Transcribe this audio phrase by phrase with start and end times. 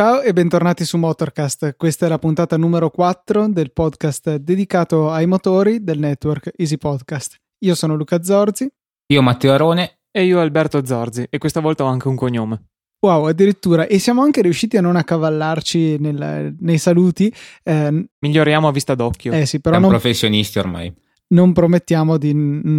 [0.00, 1.76] Ciao e bentornati su Motorcast.
[1.76, 7.36] Questa è la puntata numero 4 del podcast dedicato ai motori del network Easy Podcast.
[7.64, 8.66] Io sono Luca Zorzi.
[9.12, 9.99] Io Matteo Arone.
[10.10, 11.26] E io Alberto Zorzi.
[11.30, 12.64] E questa volta ho anche un cognome.
[13.00, 13.86] Wow, addirittura.
[13.86, 17.32] E siamo anche riusciti a non accavallarci nel, nei saluti.
[17.62, 19.32] Eh, Miglioriamo a vista d'occhio.
[19.32, 19.98] Eh sì, però Siamo non...
[19.98, 20.92] professionisti ormai
[21.30, 22.30] non promettiamo di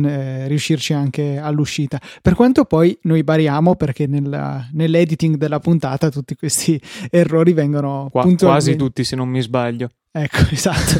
[0.05, 1.99] eh, riuscirci anche all'uscita.
[2.22, 8.27] Per quanto poi noi bariamo perché nella, nell'editing della puntata tutti questi errori vengono Qua,
[8.36, 9.89] quasi tutti se non mi sbaglio.
[10.14, 11.00] Ecco, esatto.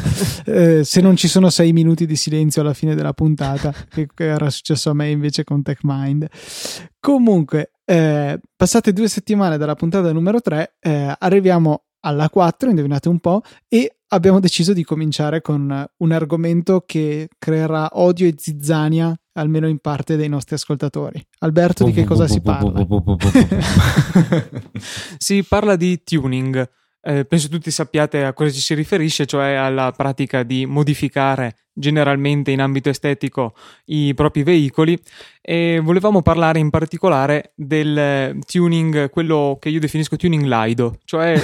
[0.50, 4.48] eh, se non ci sono sei minuti di silenzio alla fine della puntata, che era
[4.48, 6.26] successo a me invece con TechMind.
[6.98, 13.20] Comunque, eh, passate due settimane dalla puntata numero 3, eh, arriviamo alla 4, indovinate un
[13.20, 19.66] po', e abbiamo deciso di cominciare con un argomento che creerà odio e zizzania almeno
[19.66, 21.24] in parte dei nostri ascoltatori.
[21.38, 22.86] Alberto, di che cosa si parla?
[25.16, 26.68] si parla di tuning
[27.04, 32.50] eh, penso tutti sappiate a cosa ci si riferisce, cioè alla pratica di modificare generalmente
[32.50, 33.54] in ambito estetico
[33.86, 34.96] i propri veicoli.
[35.40, 41.34] E volevamo parlare in particolare del tuning, quello che io definisco tuning laido, cioè,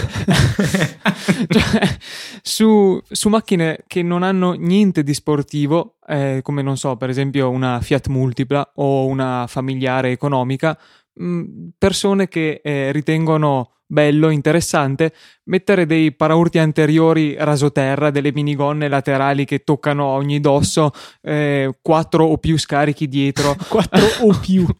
[1.48, 1.96] cioè
[2.40, 7.50] su, su, macchine che non hanno niente di sportivo, eh, come non so, per esempio
[7.50, 10.78] una Fiat Multipla o una familiare economica,
[11.14, 15.12] mh, persone che eh, ritengono bello, interessante,
[15.44, 22.38] mettere dei paraurti anteriori rasoterra, delle minigonne laterali che toccano ogni dosso, eh, quattro o
[22.38, 23.56] più scarichi dietro.
[23.68, 24.66] quattro o più.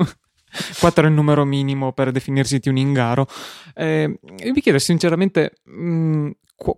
[0.78, 3.26] 4 è il numero minimo per definirsi tuningaro.
[3.74, 4.18] Eh,
[4.52, 6.30] vi chiedo sinceramente mh, mm,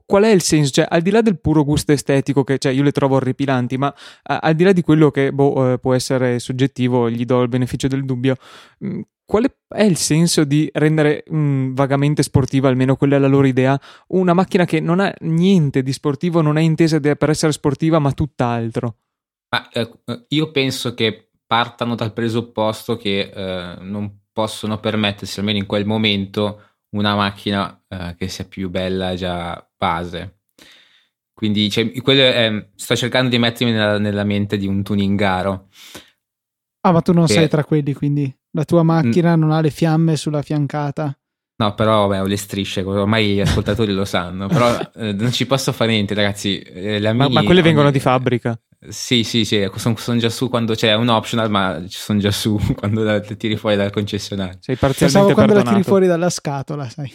[0.04, 0.72] qual è il senso?
[0.72, 3.92] Cioè, al di là del puro gusto estetico, che cioè, io le trovo orripilanti, ma
[4.24, 7.48] a, al di là di quello che boh, eh, può essere soggettivo, gli do il
[7.48, 8.36] beneficio del dubbio.
[8.78, 13.20] Mh, mm, quale è il senso di rendere mh, mm, vagamente sportiva, almeno quella è
[13.20, 17.30] la loro idea, una macchina che non ha niente di sportivo, non è intesa per
[17.30, 18.96] essere sportiva, ma tutt'altro?
[19.50, 19.88] Ma, eh,
[20.30, 26.62] io penso che partano dal presupposto che eh, non possono permettersi, almeno in quel momento,
[26.96, 30.40] una macchina eh, che sia più bella già base.
[31.32, 35.68] Quindi cioè, è, sto cercando di mettermi nella, nella mente di un tuningaro.
[36.82, 37.34] Ah, ma tu non che...
[37.34, 39.40] sei tra quelli, quindi la tua macchina mm.
[39.40, 41.14] non ha le fiamme sulla fiancata.
[41.56, 45.46] No, però vabbè, ho le strisce, ormai gli ascoltatori lo sanno, però eh, non ci
[45.46, 46.58] posso fare niente, ragazzi.
[46.58, 48.58] Eh, ma, ma, quelle vengono di fabbrica.
[48.88, 52.58] Sì, sì, sì, sono, sono, già su quando c'è un optional, ma sono già su
[52.74, 54.56] quando la tiri fuori dal concessionario.
[54.60, 55.70] Sei parzialmente Pensavo quando perdonato.
[55.70, 57.12] la tiri fuori dalla scatola, sai.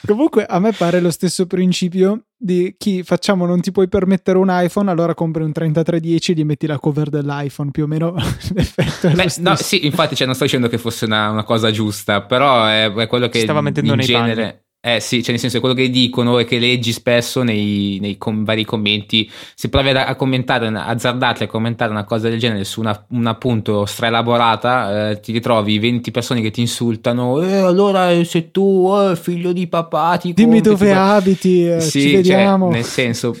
[0.06, 4.48] Comunque a me pare lo stesso principio di chi facciamo non ti puoi permettere un
[4.50, 8.14] iPhone, allora compri un 3310 e gli metti la cover dell'iPhone, più o meno
[8.54, 11.70] l'effetto è Beh, No, sì, infatti cioè, non sto dicendo che fosse una, una cosa
[11.70, 13.40] giusta, però è, è quello che...
[13.40, 14.42] Stava mettendo in nei genere...
[14.42, 18.16] Panni eh sì, cioè nel senso quello che dicono e che leggi spesso nei, nei
[18.16, 19.30] com- vari commenti.
[19.54, 23.86] Se provi a, commentare, azzardarti a commentare una cosa del genere su una, una appunto
[23.86, 27.40] straelaborata, eh, ti ritrovi 20 persone che ti insultano.
[27.42, 32.00] Eh, allora se tu, eh, figlio di papà, ti Dimmi compri, dove abiti, eh, sì,
[32.00, 32.66] ci cioè, vediamo.
[32.66, 33.36] Cioè, nel senso,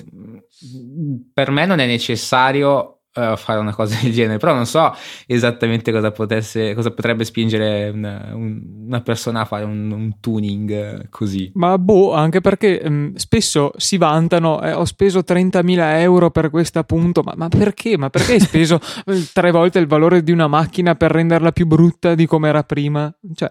[1.32, 4.94] per me non è necessario uh, fare una cosa del genere, però non so
[5.26, 11.50] esattamente cosa, potesse, cosa potrebbe spingere una, una, persona a fare un, un tuning così.
[11.54, 16.50] Ma boh, anche perché mh, mm, spesso si vantano, eh, ho speso 30.000 euro per
[16.50, 17.96] questo appunto, ma, ma perché?
[17.96, 21.66] Ma perché hai speso eh, tre volte il valore di una macchina per renderla più
[21.66, 23.12] brutta di come era prima?
[23.34, 23.48] Cioè...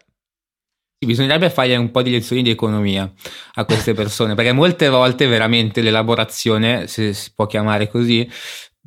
[0.99, 3.11] Sì, bisognerebbe fare un po' di lezioni di economia
[3.53, 8.27] a queste persone, perché molte volte veramente l'elaborazione, se si può chiamare così,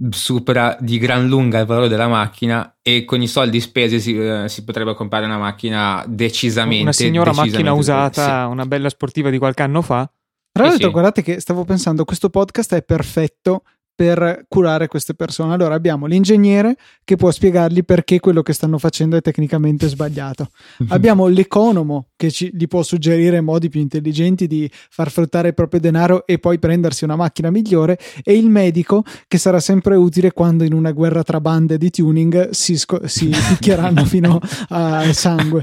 [0.08, 4.48] supera di gran lunga il valore della macchina e con i soldi spesi si, eh,
[4.48, 8.50] si potrebbe comprare una macchina decisamente una signora decisamente macchina usata, sì.
[8.50, 10.10] una bella sportiva di qualche anno fa.
[10.52, 10.92] Tra l'altro, sì.
[10.92, 13.62] guardate che stavo pensando, questo podcast è perfetto
[14.00, 15.52] per curare queste persone.
[15.52, 16.74] Allora abbiamo l'ingegnere
[17.04, 20.48] che può spiegargli perché quello che stanno facendo è tecnicamente sbagliato.
[20.88, 25.80] abbiamo l'economo che ci, gli può suggerire modi più intelligenti di far fruttare il proprio
[25.80, 30.64] denaro e poi prendersi una macchina migliore e il medico che sarà sempre utile quando
[30.64, 35.60] in una guerra tra bande di tuning si, sco- si picchieranno fino al sangue.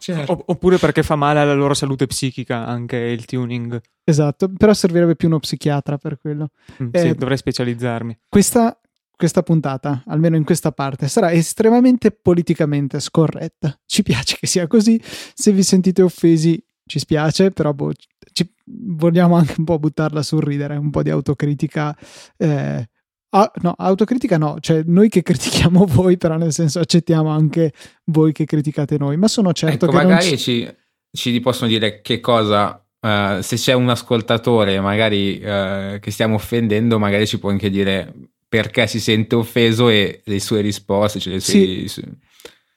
[0.00, 0.42] Certo.
[0.46, 3.80] Oppure perché fa male alla loro salute psichica anche il tuning.
[4.06, 6.50] Esatto, però servirebbe più uno psichiatra per quello.
[6.82, 8.18] Mm, eh, sì, dovrei specializzarmi.
[8.28, 8.78] Questa
[9.16, 13.78] questa puntata, almeno in questa parte, sarà estremamente politicamente scorretta.
[13.86, 15.00] Ci piace che sia così.
[15.02, 17.92] Se vi sentite offesi, ci spiace, però boh,
[18.32, 21.96] ci, vogliamo anche un po' buttarla sul ridere, un po' di autocritica.
[22.36, 22.88] Eh,
[23.30, 27.72] ah, no, autocritica no, cioè noi che critichiamo voi, però nel senso accettiamo anche
[28.06, 30.04] voi che criticate noi, ma sono certo ecco, che...
[30.04, 30.68] Magari ci...
[31.12, 36.98] ci possono dire che cosa Uh, se c'è un ascoltatore magari uh, che stiamo offendendo,
[36.98, 38.10] magari ci può anche dire
[38.48, 41.18] perché si sente offeso e le sue risposte.
[41.18, 42.02] Cioè le sue, sì.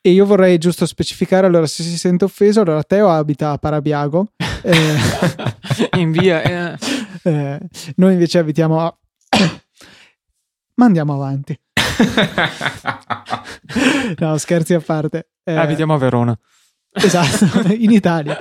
[0.01, 4.31] E io vorrei giusto specificare, allora se si sente offeso, allora Teo abita a Parabiago.
[4.63, 4.97] eh,
[5.99, 6.41] in via...
[6.41, 6.77] Eh.
[7.27, 7.59] Eh,
[7.95, 8.97] noi invece abitiamo a...
[10.75, 11.59] Ma andiamo avanti.
[14.19, 15.31] no, scherzi a parte.
[15.43, 16.39] Eh, abitiamo a Verona.
[16.97, 18.39] Esatto, in Italia.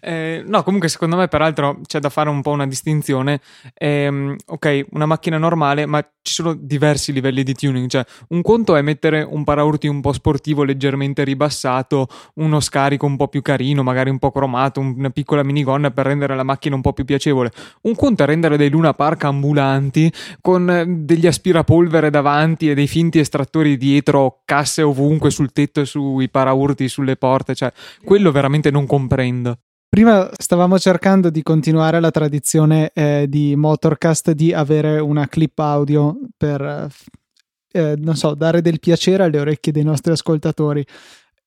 [0.00, 3.40] Eh, no, comunque secondo me peraltro c'è da fare un po' una distinzione.
[3.74, 7.88] Eh, ok, una macchina normale, ma ci sono diversi livelli di tuning.
[7.88, 13.16] Cioè, un conto è mettere un paraurti un po' sportivo leggermente ribassato, uno scarico un
[13.16, 16.82] po' più carino, magari un po' cromato, una piccola minigonna per rendere la macchina un
[16.82, 17.50] po' più piacevole.
[17.82, 22.86] Un conto è rendere dei Luna Park ambulanti con eh, degli aspirapolvere davanti e dei
[22.86, 27.54] finti estrattori dietro, casse ovunque sul tetto sui paraurti, sulle porte.
[27.54, 27.69] Cioè,
[28.04, 29.58] quello veramente non comprendo.
[29.88, 36.16] Prima stavamo cercando di continuare la tradizione eh, di Motorcast di avere una clip audio
[36.36, 36.88] per,
[37.72, 40.86] eh, non so, dare del piacere alle orecchie dei nostri ascoltatori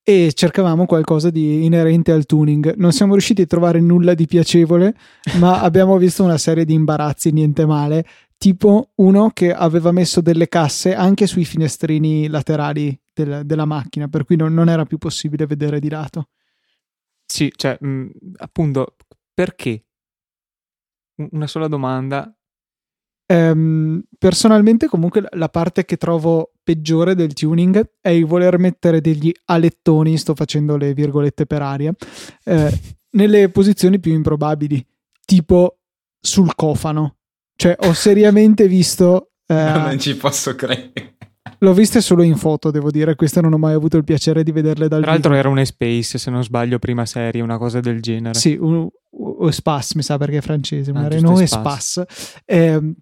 [0.06, 2.74] e cercavamo qualcosa di inerente al tuning.
[2.76, 4.94] Non siamo riusciti a trovare nulla di piacevole,
[5.38, 8.04] ma abbiamo visto una serie di imbarazzi, niente male,
[8.36, 14.24] tipo uno che aveva messo delle casse anche sui finestrini laterali del, della macchina, per
[14.24, 16.28] cui non, non era più possibile vedere di lato.
[17.24, 18.96] Sì, cioè, mh, mm, appunto,
[19.32, 19.84] perché?
[21.30, 22.34] Una sola domanda.
[23.26, 29.32] Um, personalmente, comunque, la parte che trovo peggiore del tuning è il voler mettere degli
[29.46, 31.92] alettoni, sto facendo le virgolette per aria,
[32.44, 32.80] eh,
[33.12, 34.84] nelle posizioni più improbabili,
[35.24, 35.78] tipo
[36.20, 37.16] sul cofano.
[37.56, 39.32] Cioè, ho seriamente visto.
[39.46, 41.13] Eh, non ci posso credere.
[41.64, 43.14] L'ho viste solo in foto, devo dire.
[43.14, 45.00] Queste non ho mai avuto il piacere di vederle dal.
[45.00, 48.38] Tra l'altro era un Space, se non sbaglio, prima serie, una cosa del genere.
[48.38, 52.06] Sì, un, un Spas, mi sa perché è francese, ah, una Renault Espace.
[52.44, 52.94] Eh,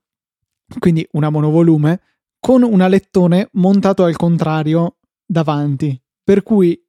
[0.78, 2.00] quindi una monovolume
[2.38, 6.00] con un alettone montato al contrario davanti.
[6.22, 6.80] Per cui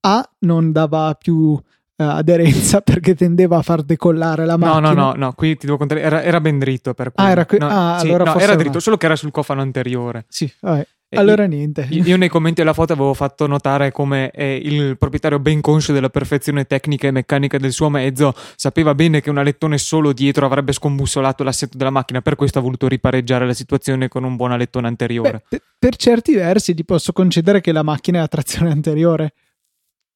[0.00, 1.60] A non dava più
[2.00, 4.80] Uh, aderenza perché tendeva a far decollare la macchina.
[4.80, 7.22] No, no, no, no qui ti devo contare, era, era ben dritto per cui.
[7.22, 7.58] Ah, era, qui...
[7.58, 8.80] no, ah, sì, allora no, era dritto, una...
[8.80, 10.24] solo che era sul cofano anteriore.
[10.26, 10.86] Sì, vabbè.
[11.16, 11.88] Allora niente.
[11.90, 16.08] Io nei commenti della foto avevo fatto notare come eh, il proprietario ben conscio della
[16.08, 20.72] perfezione tecnica e meccanica del suo mezzo sapeva bene che un alettone solo dietro avrebbe
[20.72, 24.86] scombussolato l'assetto della macchina, per questo ha voluto ripareggiare la situazione con un buon alettone
[24.86, 25.42] anteriore.
[25.48, 29.32] Beh, per certi versi ti posso concedere che la macchina è a trazione anteriore.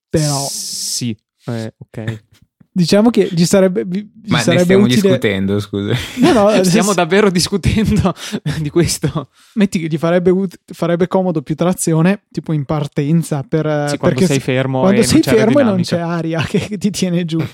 [0.09, 0.47] Però...
[0.49, 2.23] Sì, eh, ok.
[2.77, 3.87] Diciamo che gli sarebbe.
[3.87, 5.01] Gli Ma sarebbe ne stiamo utile...
[5.01, 5.95] discutendo, scusa.
[6.17, 8.13] No, no, stiamo davvero discutendo
[8.59, 9.29] di questo.
[9.55, 10.33] Metti che gli farebbe,
[10.65, 13.45] farebbe comodo più trazione, tipo in partenza.
[13.49, 14.81] Per, sì, quando sei fermo.
[14.81, 17.39] Quando sei fermo e non c'è aria che ti tiene giù.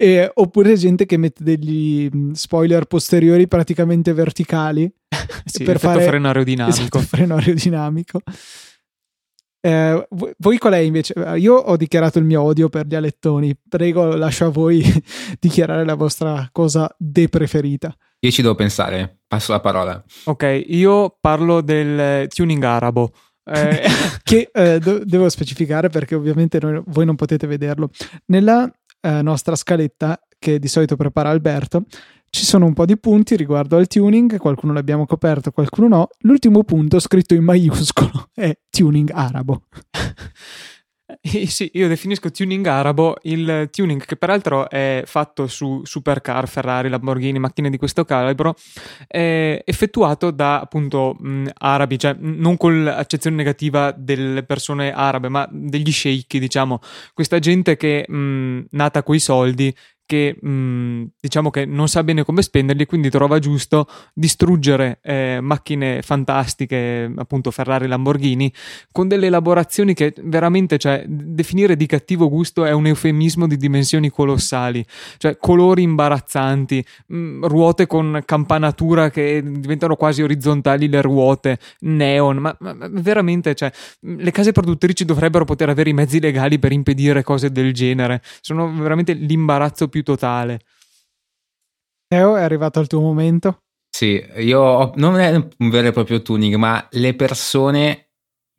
[0.00, 4.88] E, oppure gente che mette degli spoiler posteriori praticamente verticali
[5.44, 6.78] sì, per fare freno aerodinamico.
[6.78, 8.20] Esatto, freno aerodinamico.
[9.60, 10.08] Eh,
[10.38, 11.14] voi qual è invece?
[11.36, 13.56] Io ho dichiarato il mio odio per gli alettoni.
[13.68, 14.82] Prego, lascio a voi
[15.38, 17.94] dichiarare la vostra cosa de preferita.
[18.20, 20.02] Io ci devo pensare, passo la parola.
[20.24, 23.12] Ok, io parlo del tuning arabo.
[23.44, 23.82] Eh.
[24.22, 27.90] che eh, do- devo specificare perché ovviamente noi, voi non potete vederlo.
[28.26, 31.84] Nella eh, nostra scaletta che di solito prepara Alberto,
[32.30, 36.08] ci sono un po' di punti riguardo al tuning, qualcuno l'abbiamo coperto, qualcuno no.
[36.20, 39.62] L'ultimo punto scritto in maiuscolo è tuning arabo.
[41.22, 46.90] Eh, sì, io definisco tuning arabo il tuning che peraltro è fatto su supercar, Ferrari,
[46.90, 48.54] Lamborghini, macchine di questo calibro,
[49.06, 55.48] è effettuato da appunto mh, arabi, cioè non con l'accezione negativa delle persone arabe, ma
[55.50, 56.78] degli sheikh, diciamo,
[57.14, 59.74] questa gente che mh, nata coi soldi
[60.08, 65.38] che mh, mm, diciamo che non sa bene come spenderli, quindi trova giusto distruggere eh,
[65.42, 68.50] macchine fantastiche, appunto Ferrari Lamborghini,
[68.90, 74.08] con delle elaborazioni che veramente, cioè, definire di cattivo gusto è un eufemismo di dimensioni
[74.08, 74.82] colossali,
[75.18, 82.38] cioè colori imbarazzanti, mh, mm, ruote con campanatura che diventano quasi orizzontali le ruote, neon,
[82.38, 87.22] ma, ma, veramente, cioè, le case produttrici dovrebbero poter avere i mezzi legali per impedire
[87.22, 90.60] cose del genere, sono veramente l'imbarazzo più più totale.
[92.06, 93.62] Teo, è arrivato il tuo momento?
[93.90, 98.10] Sì, io ho, non è un vero e proprio tuning, ma le persone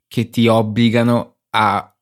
[0.06, 1.96] che ti obbligano a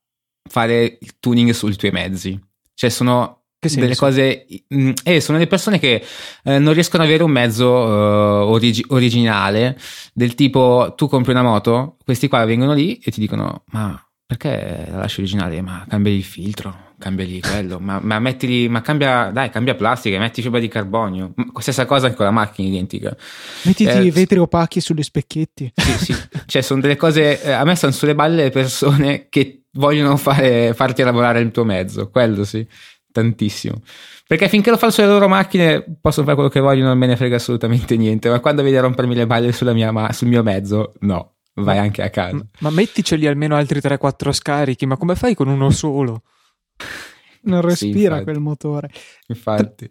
[0.49, 2.39] fare il tuning sui tuoi mezzi.
[2.73, 6.01] Cioè sono delle cose mm, eh, sono le persone che
[6.43, 9.77] eh, non riescono ad avere un mezzo uh, origi- originale
[10.13, 14.85] del tipo tu compri una moto questi qua vengono lì e ti dicono ma perché
[14.91, 19.49] la lasci originale ma cambia il filtro cambiali quello, ma, ma mettili, ma cambia, dai,
[19.49, 21.33] cambia plastica, metti fibra di carbonio.
[21.57, 23.15] Stessa cosa anche con la macchina identica.
[23.63, 25.71] Mettiti eh, i vetri opachi sugli specchietti.
[25.73, 26.15] Sì, sì.
[26.45, 27.41] cioè, sono delle cose.
[27.41, 31.63] Eh, a me stanno sulle balle le persone che vogliono fare, farti lavorare il tuo
[31.63, 32.09] mezzo.
[32.09, 32.67] Quello sì,
[33.11, 33.81] tantissimo.
[34.27, 37.15] Perché finché lo fanno sulle loro macchine possono fare quello che vogliono, non me ne
[37.15, 38.29] frega assolutamente niente.
[38.29, 42.09] Ma quando vedi a rompermi le balle mia, sul mio mezzo, no, vai anche a
[42.09, 42.35] casa.
[42.35, 46.23] Ma, ma metticeli almeno altri 3-4 scarichi, ma come fai con uno solo?
[47.41, 48.89] non respira sì, quel motore.
[49.27, 49.89] Infatti.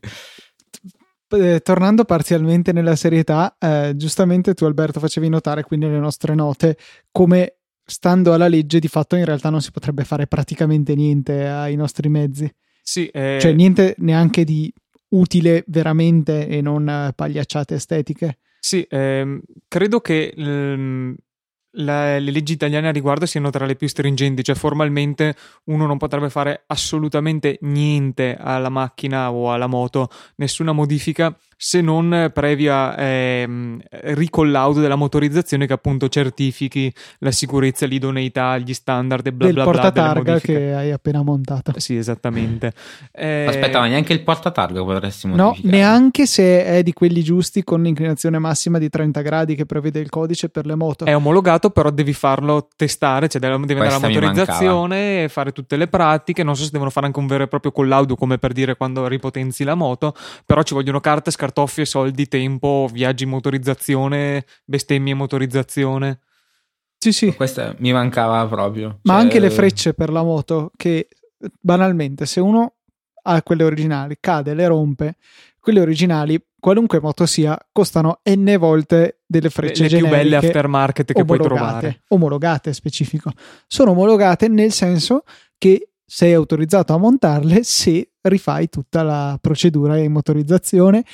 [1.30, 6.78] Eh, tornando parzialmente nella serietà, eh, giustamente tu Alberto facevi notare qui nelle nostre note
[7.10, 11.76] come stando alla legge di fatto in realtà non si potrebbe fare praticamente niente ai
[11.76, 12.50] nostri mezzi.
[12.82, 13.38] Sì, eh...
[13.40, 14.72] Cioè niente neanche di
[15.10, 18.38] utile veramente e non eh, pagliacciate estetiche.
[18.58, 21.14] Sì, ehm, credo che ehm,
[21.72, 25.34] la, le leggi italiane a riguardo siano tra le più stringenti, cioè formalmente
[25.64, 32.30] uno non potrebbe fare assolutamente niente alla macchina o alla moto, nessuna modifica se non
[32.32, 39.46] previa eh, ricollaudo della motorizzazione che appunto certifichi la sicurezza, l'idoneità, gli standard e bla
[39.46, 39.72] del bla bla.
[39.72, 41.72] Il portatarga che hai appena montato.
[41.80, 42.72] Sì, esattamente.
[43.10, 43.46] Eh...
[43.48, 45.60] Aspetta, ma neanche il portatarga potresti modificare?
[45.64, 49.98] No, neanche se è di quelli giusti con l'inclinazione massima di 30 gradi che prevede
[49.98, 51.06] il codice per le moto.
[51.06, 55.88] È omologato, però devi farlo testare, cioè devi andare alla motorizzazione e fare tutte le
[55.88, 56.44] pratiche.
[56.44, 59.08] Non so se devono fare anche un vero e proprio collaudo come per dire quando
[59.08, 60.14] ripotenzi la moto,
[60.46, 66.20] però ci vogliono carte scartate scartoffie, soldi, tempo, viaggi motorizzazione, bestemmie motorizzazione.
[66.98, 67.34] Sì, sì.
[67.34, 68.98] Questa mi mancava proprio.
[69.02, 69.22] Ma cioè...
[69.22, 71.08] anche le frecce per la moto, che
[71.60, 72.74] banalmente se uno
[73.22, 75.16] ha quelle originali, cade, le rompe,
[75.60, 81.12] quelle originali, qualunque moto sia, costano n volte delle frecce le, le più belle aftermarket
[81.12, 82.02] che puoi trovare.
[82.08, 83.30] Omologate, specifico.
[83.66, 85.22] Sono omologate nel senso
[85.56, 91.04] che sei autorizzato a montarle se rifai tutta la procedura di motorizzazione,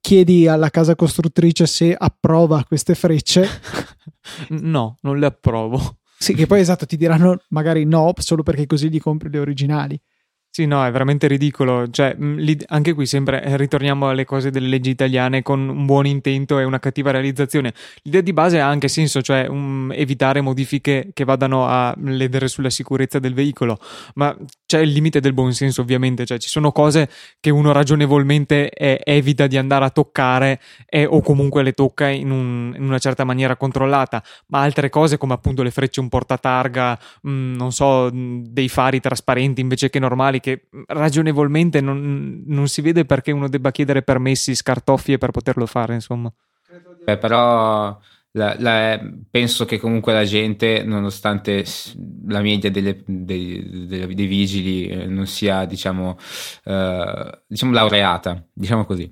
[0.00, 3.46] chiedi alla casa costruttrice se approva queste frecce.
[4.50, 5.96] No, non le approvo.
[6.18, 10.00] Sì, che poi esatto ti diranno magari no, solo perché così gli compri le originali.
[10.52, 11.88] Sì, no, è veramente ridicolo.
[11.90, 12.16] Cioè,
[12.66, 16.64] anche qui sempre eh, ritorniamo alle cose delle leggi italiane con un buon intento e
[16.64, 17.72] una cattiva realizzazione.
[18.02, 22.68] L'idea di base ha anche senso, cioè um, evitare modifiche che vadano a ledere sulla
[22.68, 23.78] sicurezza del veicolo,
[24.14, 26.26] ma c'è il limite del buon senso, ovviamente.
[26.26, 31.20] Cioè, ci sono cose che uno ragionevolmente eh, evita di andare a toccare eh, o
[31.22, 35.62] comunque le tocca in, un, in, una certa maniera controllata, ma altre cose come appunto
[35.62, 40.68] le frecce un portatarga, mh, mm, non so, dei fari trasparenti invece che normali che
[40.86, 46.32] ragionevolmente non, non, si vede perché uno debba chiedere permessi scartoffie per poterlo fare, insomma.
[47.04, 47.98] Beh, però
[48.32, 51.64] la, la, penso che comunque la gente, nonostante
[52.28, 56.16] la media delle, dei, dei, dei, vigili eh, non sia, diciamo,
[56.64, 59.10] eh, diciamo laureata, diciamo così,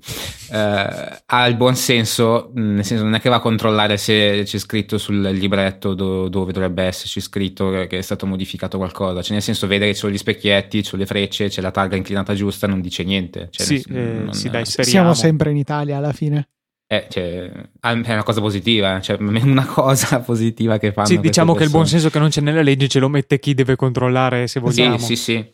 [0.51, 4.57] eh, ha il buon senso, nel senso non è che va a controllare se c'è
[4.57, 9.41] scritto sul libretto do, dove dovrebbe esserci scritto che è stato modificato qualcosa, cioè nel
[9.41, 12.33] senso vede che ci sono gli specchietti, ci sono le frecce, c'è la targa inclinata
[12.33, 13.49] giusta, non dice niente.
[13.51, 16.47] Cioè, sì, eh, non, sì, dai, Siamo sempre in Italia alla fine.
[16.91, 21.05] Eh, cioè, è una cosa positiva, cioè una cosa positiva che fanno.
[21.05, 23.53] Sì, diciamo che il buon senso che non c'è nella legge ce lo mette chi
[23.53, 24.97] deve controllare se vogliamo.
[24.97, 25.53] Sì, sì, sì.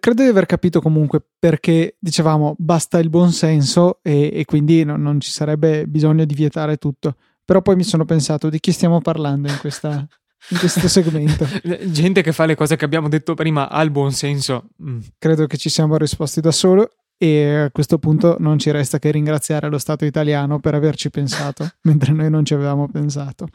[0.00, 4.96] Credo di aver capito comunque perché dicevamo basta il buon senso e, e quindi no,
[4.96, 7.14] non ci sarebbe bisogno di vietare tutto.
[7.44, 10.04] Però poi mi sono pensato di chi stiamo parlando in, questa,
[10.48, 11.46] in questo segmento.
[11.86, 14.70] Gente che fa le cose che abbiamo detto prima al buon senso.
[14.82, 14.98] Mm.
[15.16, 16.90] Credo che ci siamo risposti da solo
[17.22, 21.68] e a questo punto non ci resta che ringraziare lo Stato italiano per averci pensato,
[21.82, 23.46] mentre noi non ci avevamo pensato.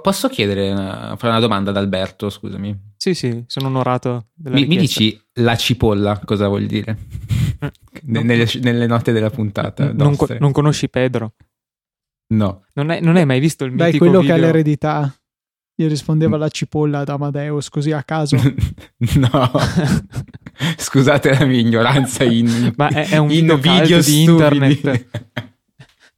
[0.00, 2.94] Posso chiedere una, fare una domanda ad Alberto, scusami?
[2.96, 4.28] Sì, sì, sono onorato.
[4.44, 6.96] Mi, mi, dici la cipolla cosa vuol dire?
[8.04, 9.92] non, nelle, nelle, note della puntata.
[9.92, 11.34] Non, non, conosci Pedro?
[12.28, 12.64] No.
[12.72, 14.34] Non hai, non hai mai visto il mitico Dai, quello video?
[14.34, 15.21] che ha l'eredità.
[15.74, 18.36] Gli rispondeva la cipolla ad Amadeus così a caso.
[19.16, 19.50] no.
[20.76, 25.06] Scusate la mia ignoranza in, Ma è, è un in video di internet.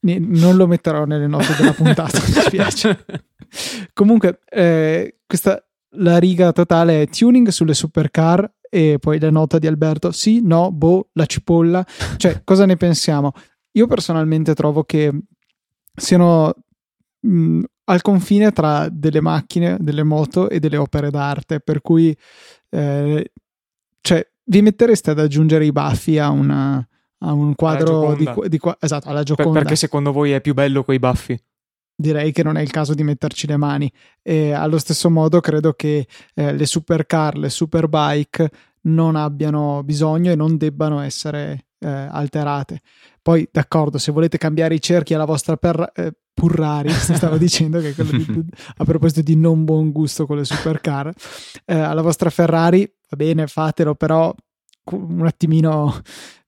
[0.00, 3.04] non lo metterò nelle note della puntata, mi spiace.
[3.92, 5.64] Comunque, eh, questa,
[5.96, 10.72] la riga totale è tuning sulle supercar e poi la nota di Alberto, sì, no,
[10.72, 11.86] boh, la cipolla.
[12.16, 13.32] Cioè, cosa ne pensiamo?
[13.76, 15.12] io personalmente trovo che
[15.94, 16.54] siano
[17.20, 22.16] mh, al confine tra delle macchine, delle moto e delle opere d'arte, per cui
[22.70, 23.32] eh,
[24.00, 26.86] cioè, vi mettereste ad aggiungere i baffi a, una,
[27.18, 29.58] a un quadro di, di, esatto, alla Gioconda.
[29.58, 31.38] perché secondo voi è più bello quei baffi?
[31.96, 33.90] direi che non è il caso di metterci le mani.
[34.22, 38.50] E allo stesso modo credo che eh, le supercar, le superbike
[38.82, 42.80] non abbiano bisogno e non debbano essere eh, alterate.
[43.22, 47.94] Poi, d'accordo, se volete cambiare i cerchi alla vostra per, eh, Purrari, stavo dicendo che
[47.94, 48.44] di,
[48.76, 51.12] a proposito di non buon gusto con le supercar,
[51.64, 54.34] eh, alla vostra Ferrari va bene, fatelo, però
[54.90, 56.02] un attimino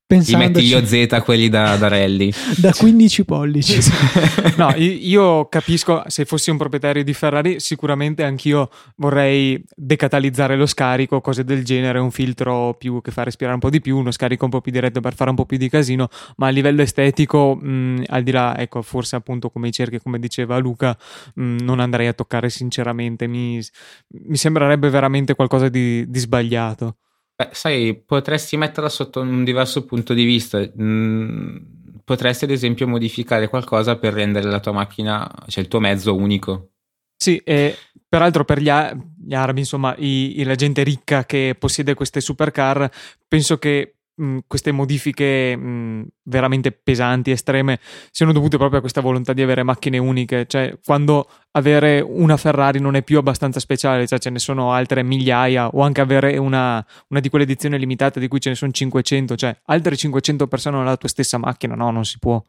[0.09, 0.53] Pensandoci...
[0.53, 2.31] Ti metti io Z quelli da, da rally.
[2.59, 3.81] da 15 pollici.
[4.57, 11.21] no, io capisco, se fossi un proprietario di Ferrari, sicuramente anch'io vorrei decatalizzare lo scarico,
[11.21, 14.45] cose del genere, un filtro più che fa respirare un po' di più, uno scarico
[14.45, 17.57] un po' più diretto per fare un po' più di casino, ma a livello estetico,
[17.57, 20.97] mh, al di là, ecco, forse appunto come i cerchi, come diceva Luca,
[21.35, 23.61] mh, non andrei a toccare sinceramente, mi,
[24.09, 26.99] mi sembrerebbe veramente qualcosa di, di sbagliato.
[27.37, 30.59] Beh, sai, potresti metterla sotto un diverso punto di vista.
[30.81, 31.57] Mm,
[32.03, 36.71] potresti, ad esempio, modificare qualcosa per rendere la tua macchina, cioè il tuo mezzo unico.
[37.15, 37.77] Sì, e
[38.09, 42.91] peraltro per gli, gli arabi, insomma, i, la gente ricca che possiede queste supercar,
[43.29, 47.79] penso che mh, queste modifiche mh, veramente pesanti, estreme,
[48.11, 50.47] siano dovute proprio a questa volontà di avere macchine uniche.
[50.47, 55.03] Cioè, quando avere una Ferrari non è più abbastanza speciale, cioè ce ne sono altre
[55.03, 58.73] migliaia, o anche avere una, una di quelle edizioni limitate di cui ce ne sono
[58.73, 62.43] 500, cioè altre 500 persone nella tua stessa macchina, no, non si può.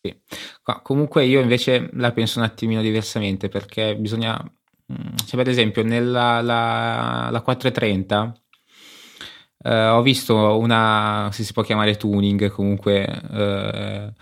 [0.00, 0.14] Sì.
[0.82, 4.36] Comunque io invece la penso un attimino diversamente perché bisogna,
[5.24, 8.43] cioè per esempio nella la, la 430
[9.64, 14.12] Uh, ho visto una, se si può chiamare tuning, comunque uh,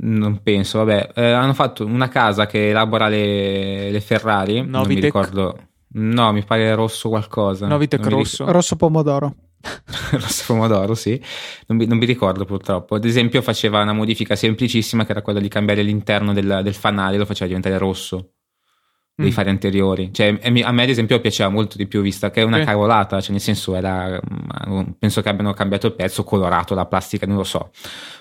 [0.00, 4.70] non penso, vabbè, uh, hanno fatto una casa che elabora le, le Ferrari, Novitec.
[4.70, 5.58] non mi ricordo,
[5.88, 7.66] no, mi pare rosso qualcosa.
[7.66, 8.44] Novitec rosso.
[8.44, 9.34] Ric- rosso pomodoro.
[10.12, 11.22] rosso pomodoro, sì,
[11.66, 12.94] non mi, non mi, ricordo purtroppo.
[12.94, 17.18] Ad esempio faceva una modifica semplicissima che era quella di cambiare l'interno del, del fanale,
[17.18, 18.30] lo faceva diventare rosso
[19.20, 19.32] dei mm.
[19.32, 20.12] fari anteriori.
[20.12, 22.64] Cioè, a me, ad esempio, piaceva molto di più, vista che è una sì.
[22.64, 27.26] cavolata, cioè, nel senso, era, mm, penso che abbiano cambiato il pezzo, colorato la plastica,
[27.26, 27.70] non lo so.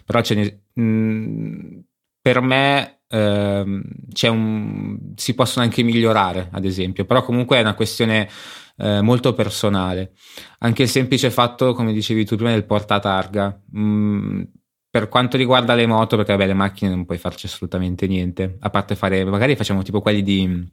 [0.06, 1.80] Però ne, mh, mm,
[2.22, 3.82] per me eh,
[4.28, 8.30] un, si possono anche migliorare, ad esempio, però comunque è una questione
[8.78, 10.14] eh, molto personale.
[10.60, 13.62] Anche il semplice fatto, come dicevi tu prima, del portatarga.
[13.72, 14.44] Mh,
[14.92, 18.70] per quanto riguarda le moto, perché vabbè, le macchine non puoi farci assolutamente niente, a
[18.72, 20.68] parte fare, magari facciamo tipo quelli di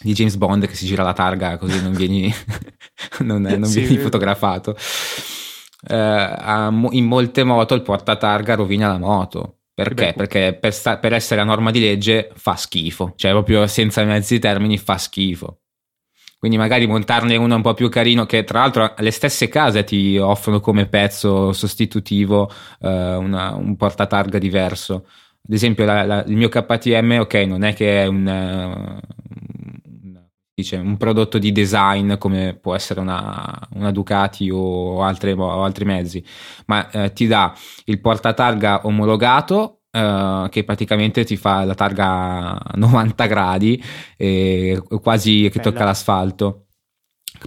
[0.00, 2.32] di James Bond che si gira la targa così non vieni,
[3.20, 4.76] non, non sì, vieni fotografato.
[5.88, 9.58] Eh, in molte moto il portatarga rovina la moto.
[9.74, 10.12] Perché?
[10.14, 14.38] Perché per, sta- per, essere a norma di legge fa schifo, cioè proprio senza mezzi
[14.38, 15.60] termini fa schifo.
[16.38, 20.18] Quindi magari montarne uno un po' più carino, che tra l'altro le stesse case ti
[20.18, 22.50] offrono come pezzo sostitutivo
[22.80, 25.06] eh, una, un portatarga diverso.
[25.44, 29.00] Ad esempio, la, la, il mio KTM, ok, non è che è un,
[30.62, 35.84] dice, un prodotto di design come può essere una, una Ducati o, altre, o, altri
[35.84, 36.24] mezzi,
[36.66, 42.72] ma eh, ti dà il portatarga omologato Uh, che praticamente ti fa la targa a
[42.76, 43.84] 90 gradi,
[44.16, 45.70] e quasi che Bella.
[45.70, 46.68] tocca l'asfalto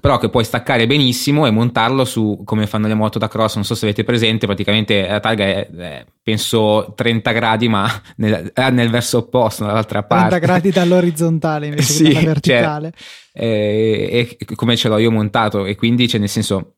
[0.02, 3.56] però che puoi staccare benissimo e montarlo su come fanno le moto da cross.
[3.56, 8.52] Non so se avete presente, praticamente la targa è, è penso 30 gradi, ma nel,
[8.72, 10.38] nel, verso opposto, dall'altra parte.
[10.38, 12.94] 30 gradi dall'orizzontale invece sì, che dalla verticale.
[12.96, 16.78] Cioè, e, e, come ce l'ho io montato, e quindi, cioè, nel senso,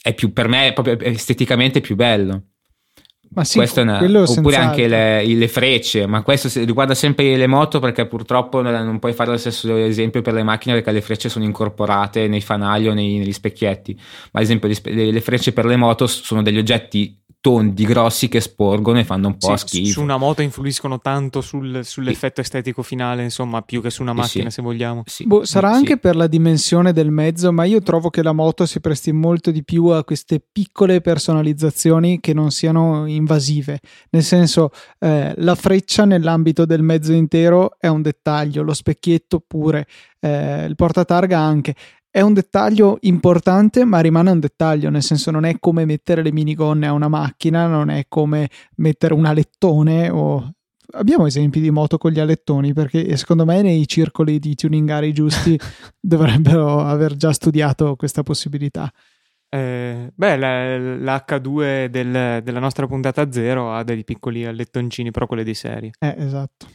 [0.00, 2.42] è più, per me è proprio esteticamente più bello.
[3.30, 7.80] Ma sì, è una, oppure anche le, le, frecce, ma questo riguarda sempre le moto
[7.80, 11.44] perché purtroppo non puoi fare lo stesso esempio per le macchine perché le frecce sono
[11.44, 15.76] incorporate nei fanali o nei, negli specchietti, ma ad esempio le, le frecce per le
[15.76, 19.92] moto sono degli oggetti tondi grossi che sporgono e fanno un po' sì, schifo.
[19.92, 22.40] Su una moto influiscono tanto sul, sull'effetto sì.
[22.40, 24.56] estetico finale, insomma, più che su una macchina, sì.
[24.56, 25.04] se vogliamo.
[25.26, 28.80] Boh, sarà anche per la dimensione del mezzo, ma io trovo che la moto si
[28.80, 33.78] presti molto di più a queste piccole personalizzazioni che non siano invasive.
[34.10, 39.86] Nel senso, eh, la freccia nell'ambito del mezzo intero è un dettaglio, lo specchietto pure,
[40.18, 41.76] eh, il portatarga anche
[42.16, 46.32] è un dettaglio importante, ma rimane un dettaglio, nel senso non è come mettere le
[46.32, 50.50] minigonne a una macchina, non è come mettere un alettone o
[50.92, 55.60] abbiamo esempi di moto con gli alettoni perché secondo me nei circoli di tuningari giusti
[56.00, 58.90] dovrebbero aver già studiato questa possibilità.
[59.50, 65.44] Eh, beh, la, l'H2 del, della nostra puntata zero ha dei piccoli allettoncini, però quelle
[65.44, 65.90] di serie.
[65.98, 66.66] Eh, esatto.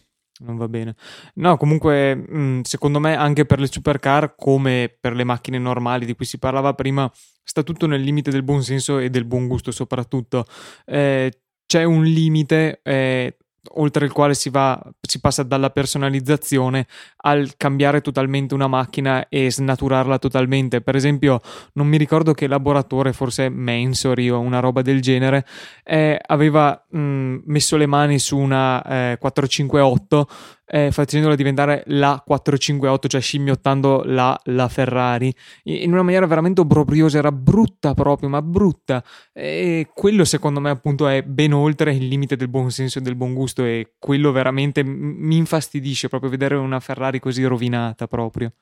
[0.43, 0.95] Non va bene.
[1.35, 6.15] No, comunque, mh, secondo me, anche per le supercar, come per le macchine normali di
[6.15, 7.11] cui si parlava prima,
[7.43, 10.45] sta tutto nel limite del buon senso e del buon gusto, soprattutto.
[10.85, 11.31] Eh,
[11.67, 13.37] c'è un limite eh,
[13.73, 19.51] oltre il quale si, va, si passa dalla personalizzazione al cambiare totalmente una macchina e
[19.51, 20.81] snaturarla totalmente.
[20.81, 21.39] Per esempio,
[21.73, 25.45] non mi ricordo che laboratore, forse Mensory o una roba del genere,
[25.83, 30.27] eh, aveva mh, messo le mani su una eh, 458
[30.73, 37.17] eh, facendola diventare la 458, cioè scimmiottando la, la Ferrari in una maniera veramente obbrobriosa,
[37.17, 39.03] era brutta proprio, ma brutta.
[39.33, 43.15] E quello secondo me appunto è ben oltre il limite del buon senso e del
[43.15, 48.53] buon gusto e quello veramente mi infastidisce proprio vedere una Ferrari così rovinata proprio.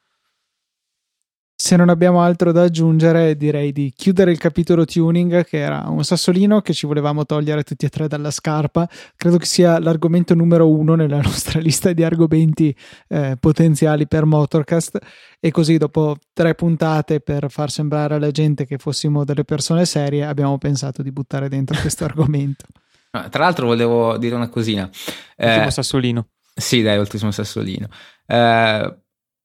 [1.61, 6.05] Se non abbiamo altro da aggiungere, direi di chiudere il capitolo tuning, che era un
[6.05, 8.87] sassolino che ci volevamo togliere tutti e tre dalla scarpa.
[9.17, 12.73] Credo che sia l'argomento numero uno nella nostra lista di argomenti
[13.09, 14.99] eh, potenziali per Motorcast.
[15.37, 20.25] E così, dopo tre puntate, per far sembrare alla gente che fossimo delle persone serie,
[20.25, 22.67] abbiamo pensato di buttare dentro questo argomento.
[23.11, 24.89] Ah, tra l'altro, volevo dire una cosina.
[25.35, 26.27] L'ultimo eh, sassolino.
[26.55, 27.89] Sì, dai, l'ultimo sassolino.
[28.25, 28.97] Eh,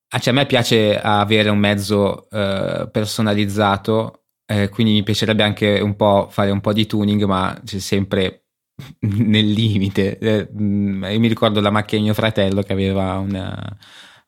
[0.09, 5.97] cioè, a me piace avere un mezzo eh, personalizzato, eh, quindi mi piacerebbe anche un
[5.97, 8.45] po' fare un po' di tuning, ma c'è sempre
[9.01, 10.19] nel limite.
[10.19, 13.77] Eh, mm, io mi ricordo la macchina di mio fratello che aveva una,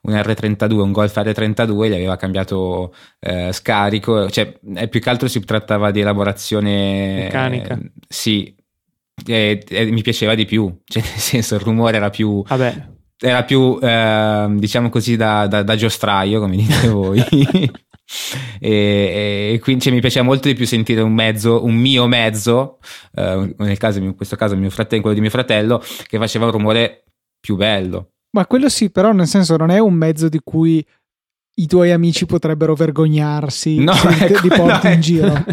[0.01, 4.59] un R32, un Golf R32, gli aveva cambiato eh, scarico, cioè
[4.89, 7.75] più che altro si trattava di elaborazione meccanica.
[7.75, 8.55] Eh, sì,
[9.25, 12.43] e, e, mi piaceva di più, cioè nel senso il rumore era più...
[12.43, 17.23] Vabbè era più, eh, diciamo così, da, da, da, giostraio, come dite voi.
[18.59, 22.79] e, e, quindi cioè, mi piaceva molto di più sentire un mezzo, un mio mezzo,
[23.15, 26.51] eh, nel caso, in questo caso mio fratello, quello di mio fratello, che faceva un
[26.51, 27.05] rumore
[27.39, 28.11] più bello.
[28.31, 30.85] Ma quello sì, però nel senso non è un mezzo di cui
[31.59, 35.33] i tuoi amici potrebbero vergognarsi no, se ecco, ti porti no, in giro.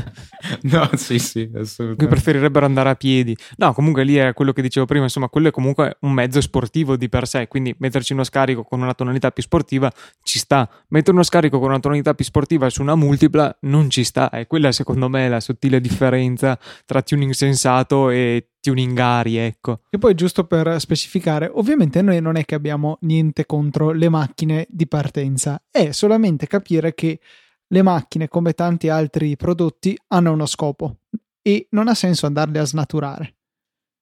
[0.62, 2.04] no, sì, sì, assolutamente.
[2.04, 3.34] Che preferirebbero andare a piedi.
[3.56, 6.96] No, comunque lì è quello che dicevo prima, insomma, quello è comunque un mezzo sportivo
[6.96, 9.90] di per sé, quindi metterci uno scarico con una tonalità più sportiva
[10.22, 10.68] ci sta.
[10.88, 14.28] Mettere uno scarico con una tonalità più sportiva su una multipla non ci sta.
[14.28, 19.80] E quella secondo me è la sottile differenza tra tuning sensato e tuningari, ecco.
[19.90, 24.66] E poi giusto per specificare, ovviamente noi non è che abbiamo niente contro le macchine
[24.70, 27.20] di partenza, è solamente capire che
[27.66, 30.96] le macchine, come tanti altri prodotti, hanno uno scopo
[31.42, 33.33] e non ha senso andarle a snaturare.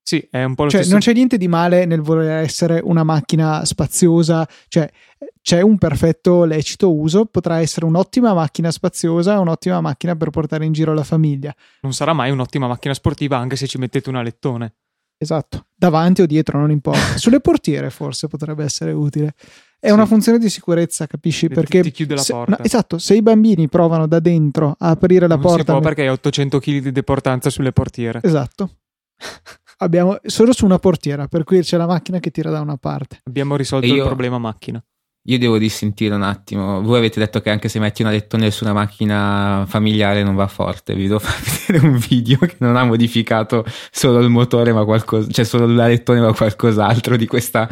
[0.02, 0.94] Sì, è un po' lo cioè, stesso.
[0.94, 4.90] Non c'è niente di male nel voler essere una macchina spaziosa, cioè
[5.40, 10.72] c'è un perfetto lecito uso, potrà essere un'ottima macchina spaziosa, un'ottima macchina per portare in
[10.72, 11.54] giro la famiglia.
[11.82, 14.74] Non sarà mai un'ottima macchina sportiva anche se ci mettete un alettone.
[15.16, 16.98] Esatto, davanti o dietro, non importa.
[17.16, 19.34] Sulle portiere forse potrebbe essere utile.
[19.78, 19.92] È sì.
[19.92, 21.46] una funzione di sicurezza, capisci?
[21.46, 22.56] Ti, perché ti chiude la se, porta.
[22.58, 25.58] No, esatto, se i bambini provano da dentro a aprire la non porta.
[25.58, 28.18] Si può perché hai 800 kg di deportanza sulle portiere.
[28.22, 28.78] Esatto.
[29.78, 33.20] Abbiamo solo su una portiera, per cui c'è la macchina che tira da una parte.
[33.24, 34.82] Abbiamo risolto io, il problema macchina.
[35.26, 36.82] Io devo dissentire un attimo.
[36.82, 40.48] Voi avete detto che anche se metti una lettone su una macchina familiare non va
[40.48, 40.96] forte.
[40.96, 45.30] Vi devo far vedere un video che non ha modificato solo il motore, ma qualcosa,
[45.30, 47.68] cioè solo la lettone, ma qualcos'altro di questa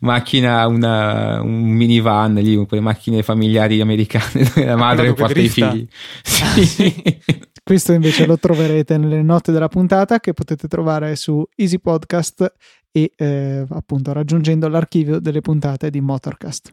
[0.00, 5.86] macchina, una, un minivan lì, quelle macchine familiari americane dove la madre porta i figli.
[6.24, 7.20] Sì.
[7.64, 12.54] Questo invece lo troverete nelle note della puntata che potete trovare su Easy Podcast
[12.92, 16.70] e eh, appunto raggiungendo l'archivio delle puntate di Motorcast.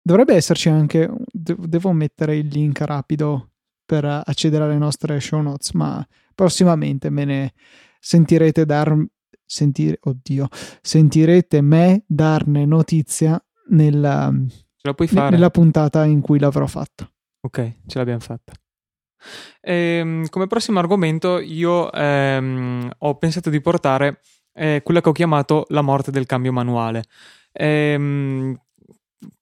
[0.00, 3.50] Dovrebbe esserci anche, devo mettere il link rapido
[3.84, 7.52] per accedere alle nostre show notes, ma prossimamente me ne
[7.98, 8.96] sentirete dar,
[9.44, 10.46] sentire, oddio,
[10.80, 14.32] sentirete me darne notizia nella,
[15.30, 17.10] nella puntata in cui l'avrò fatto.
[17.40, 18.52] Ok, ce l'abbiamo fatta.
[19.60, 24.20] Ehm, come prossimo argomento io ehm, ho pensato di portare
[24.54, 27.04] eh, quella che ho chiamato la morte del cambio manuale.
[27.52, 28.56] Ehm,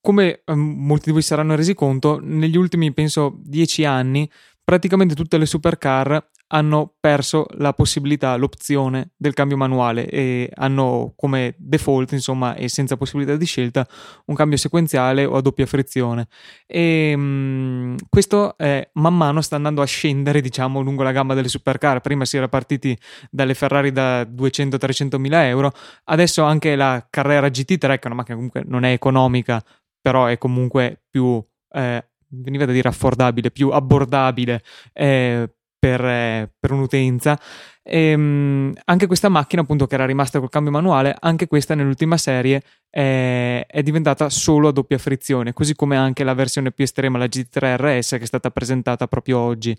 [0.00, 4.30] come ehm, molti di voi saranno resi conto, negli ultimi, penso, dieci anni,
[4.62, 11.54] praticamente tutte le supercar hanno perso la possibilità, l'opzione del cambio manuale e hanno come
[11.58, 13.86] default, insomma, e senza possibilità di scelta,
[14.26, 16.26] un cambio sequenziale o a doppia frizione.
[16.66, 21.34] E mh, mm, questo eh, man mano sta andando a scendere, diciamo, lungo la gamma
[21.34, 22.00] delle supercar.
[22.00, 22.98] Prima si era partiti
[23.30, 25.72] dalle Ferrari da 200-300 mila euro,
[26.04, 29.62] adesso anche la Carrera GT3, che è una macchina comunque non è economica,
[30.00, 35.48] però è comunque più eh, veniva da dire affordabile, più abbordabile eh,
[35.80, 37.40] per, eh, per, un'utenza.
[37.82, 42.16] E, um, anche questa macchina, appunto, che era rimasta col cambio manuale, anche questa nell'ultima
[42.18, 47.18] serie è, è, diventata solo a doppia frizione, così come anche la versione più estrema,
[47.18, 49.76] la GT3 RS, che è stata presentata proprio oggi.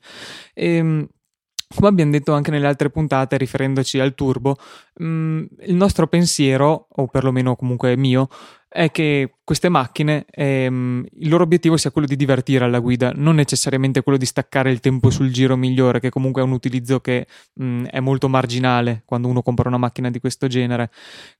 [0.53, 1.07] E, um,
[1.73, 4.57] come abbiamo detto anche nelle altre puntate, riferendoci al turbo,
[4.95, 8.27] mh, mm, il nostro pensiero, o perlomeno comunque mio,
[8.73, 13.35] è che queste macchine, ehm, il loro obiettivo sia quello di divertire alla guida, non
[13.35, 17.27] necessariamente quello di staccare il tempo sul giro migliore, che comunque è un utilizzo che
[17.55, 20.89] mh, mm, è molto marginale quando uno compra una macchina di questo genere.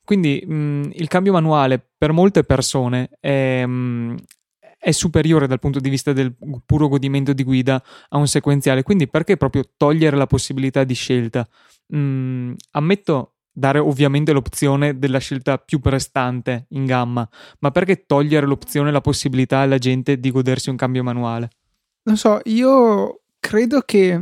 [0.04, 3.64] Quindi mh, mm, il cambio manuale per molte persone è,
[4.84, 8.82] è superiore dal punto di vista del puro godimento di guida a un sequenziale.
[8.82, 11.48] Quindi perché proprio togliere la possibilità di scelta?
[11.96, 17.28] Mm, ammetto dare ovviamente l'opzione della scelta più prestante in gamma,
[17.60, 21.50] ma perché togliere l'opzione, la possibilità alla gente di godersi un cambio manuale?
[22.04, 24.20] Non so, io credo che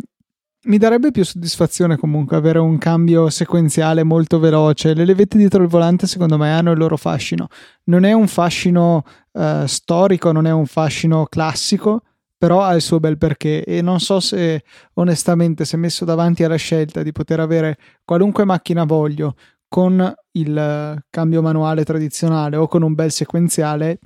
[0.63, 4.93] mi darebbe più soddisfazione comunque avere un cambio sequenziale molto veloce.
[4.93, 7.48] Le levette dietro il volante secondo me hanno il loro fascino.
[7.86, 12.02] Non è un fascino uh, storico, non è un fascino classico,
[12.38, 14.63] però ha il suo bel perché e non so se
[14.95, 19.36] onestamente se messo davanti alla scelta di poter avere qualunque macchina voglio
[19.67, 24.00] con il cambio manuale tradizionale o con un bel sequenziale,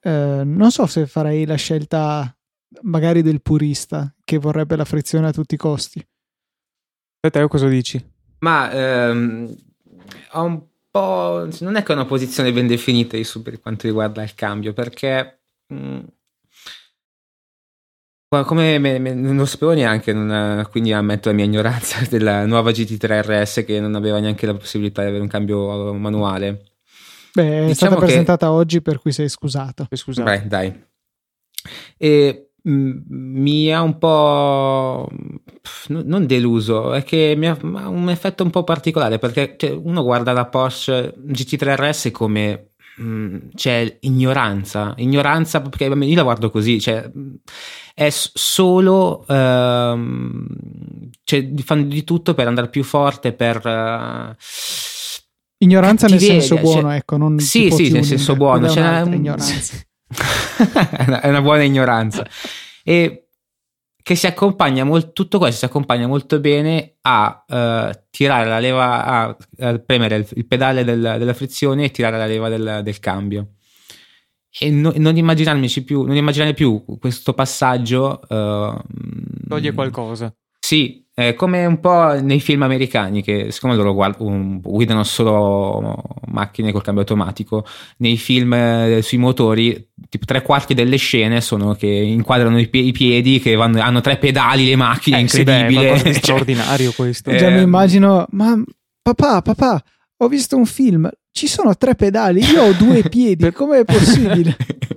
[0.00, 2.36] eh, non so se farei la scelta
[2.82, 6.04] magari del purista che vorrebbe la frizione a tutti i costi.
[7.24, 8.04] E te cosa dici?
[8.40, 9.54] Ma ehm,
[10.32, 11.48] ho un po'.
[11.60, 15.40] Non è che ho una posizione ben definita su per quanto riguarda il cambio, perché.
[15.68, 16.00] Mh, mm,
[18.44, 22.70] come me, me, non lo sapevo neanche, non, quindi ammetto la mia ignoranza della nuova
[22.70, 26.64] GT3 RS che non aveva neanche la possibilità di avere un cambio manuale.
[27.34, 29.86] Beh, è diciamo stata presentata oggi, per cui sei scusato.
[29.92, 30.28] scusato.
[30.28, 30.84] Beh, dai.
[31.96, 35.08] E mi ha un po'
[35.88, 40.32] non deluso, è che mi ha, un effetto un po' particolare perché cioè, uno guarda
[40.32, 47.10] la Porsche GT3 RS come mh, c'è ignoranza, ignoranza perché io la guardo così, cioè,
[47.94, 50.46] è solo ehm,
[51.24, 54.34] cioè, fanno di tutto per andare più forte, per uh,
[55.58, 59.76] ignoranza nel senso buono, cioè, ecco, non sì, sì, nel senso buono, c'è una, ignoranza.
[61.20, 62.26] è una buona ignoranza.
[62.82, 63.26] E
[64.02, 69.04] che si accompagna molto, tutto questo si accompagna molto bene a uh, tirare la leva,
[69.04, 72.98] a, a premere il, il pedale del, della frizione e tirare la leva del, del
[72.98, 73.52] cambio.
[74.58, 78.20] E no, non immaginarmi più, non immaginare più questo passaggio.
[78.28, 78.76] Uh,
[79.48, 80.34] Toglie qualcosa.
[80.58, 86.02] Sì, eh, come un po' nei film americani che siccome loro guard- um, guidano solo
[86.28, 87.66] macchine col cambio automatico,
[87.98, 92.82] nei film eh, sui motori tipo tre quarti delle scene sono che inquadrano i, pie-
[92.82, 95.96] i piedi che vanno, hanno tre pedali le macchine, eh, incredibile.
[95.98, 97.34] Sì, beh, è straordinario questo.
[97.36, 98.62] Già mi immagino, ma
[99.02, 99.82] papà, papà,
[100.16, 104.56] ho visto un film, ci sono tre pedali, io ho due piedi, com'è possibile?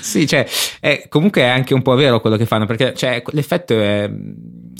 [0.00, 0.46] sì, cioè,
[0.80, 4.10] è, comunque è anche un po' vero quello che fanno, perché cioè, l'effetto è,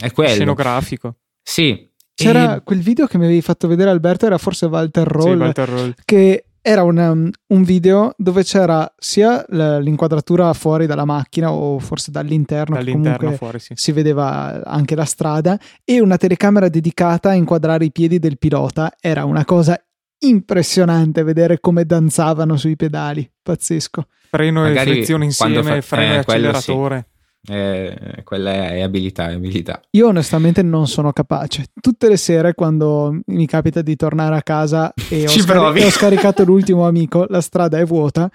[0.01, 0.35] è quello.
[0.35, 1.17] Scenografico.
[1.43, 1.87] Sì.
[2.15, 2.63] C'era e...
[2.63, 5.95] quel video che mi avevi fatto vedere Alberto, era forse Walter Roll, sì, Walter Roll.
[6.05, 12.11] che era una, um, un video dove c'era sia l'inquadratura fuori dalla macchina o forse
[12.11, 13.73] dall'interno, dall'interno fuori, sì.
[13.75, 18.93] si vedeva anche la strada e una telecamera dedicata a inquadrare i piedi del pilota.
[19.01, 19.81] Era una cosa
[20.21, 24.07] impressionante vedere come danzavano sui pedali, pazzesco.
[24.31, 27.07] Freno Magari e frizione insieme, fa, freno eh, e acceleratore.
[27.11, 27.17] Sì.
[27.51, 29.81] Eh, quella è abilità, è abilità.
[29.93, 31.67] Io onestamente non sono capace.
[31.81, 36.45] Tutte le sere quando mi capita di tornare a casa e ho, scari- ho scaricato
[36.45, 38.31] l'ultimo amico, la strada è vuota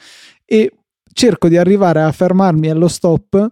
[0.45, 0.71] e
[1.13, 3.49] cerco di arrivare a fermarmi allo stop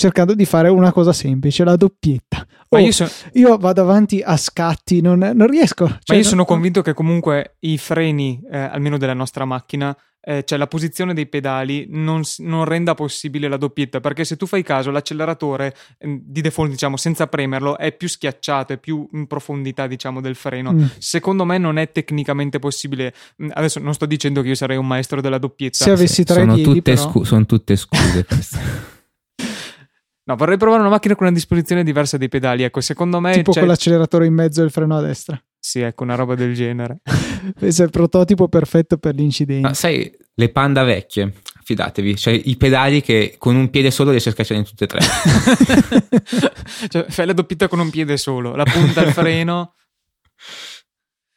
[0.00, 2.46] cercando di fare una cosa semplice, la doppietta.
[2.70, 3.06] Oh, io, so...
[3.34, 5.86] io, vado avanti a scatti, non, non riesco.
[5.86, 10.42] Cioè, Ma io sono convinto che comunque i freni, eh, almeno della nostra macchina, eh,
[10.44, 14.62] cioè la posizione dei pedali non, non, renda possibile la doppietta, perché se tu fai
[14.62, 19.86] caso l'acceleratore eh, di default, diciamo, senza premerlo, è più schiacciato, è più in profondità,
[19.86, 20.72] diciamo, del freno.
[20.72, 20.84] Mm.
[20.96, 23.12] Secondo me non è tecnicamente possibile.
[23.42, 25.84] Mm, adesso non sto dicendo che io sarei un maestro della doppietta.
[25.84, 27.02] Se avessi tre sono, tutte però...
[27.02, 28.98] scu- sono tutte scuse queste.
[30.30, 32.62] No, vorrei provare una macchina con una disposizione diversa dei pedali.
[32.62, 33.32] Ecco, secondo me.
[33.32, 35.42] Tipo con l'acceleratore in mezzo e il freno a destra.
[35.58, 37.00] Sì, ecco, una roba del genere.
[37.58, 39.62] Questo è il prototipo perfetto per gli incidenti.
[39.62, 44.28] Ma sai, le panda vecchie, fidatevi, cioè i pedali che con un piede solo riesci
[44.28, 45.00] a schiacciare in tutte e tre.
[46.88, 49.74] cioè, fai la doppietta con un piede solo, la punta al freno.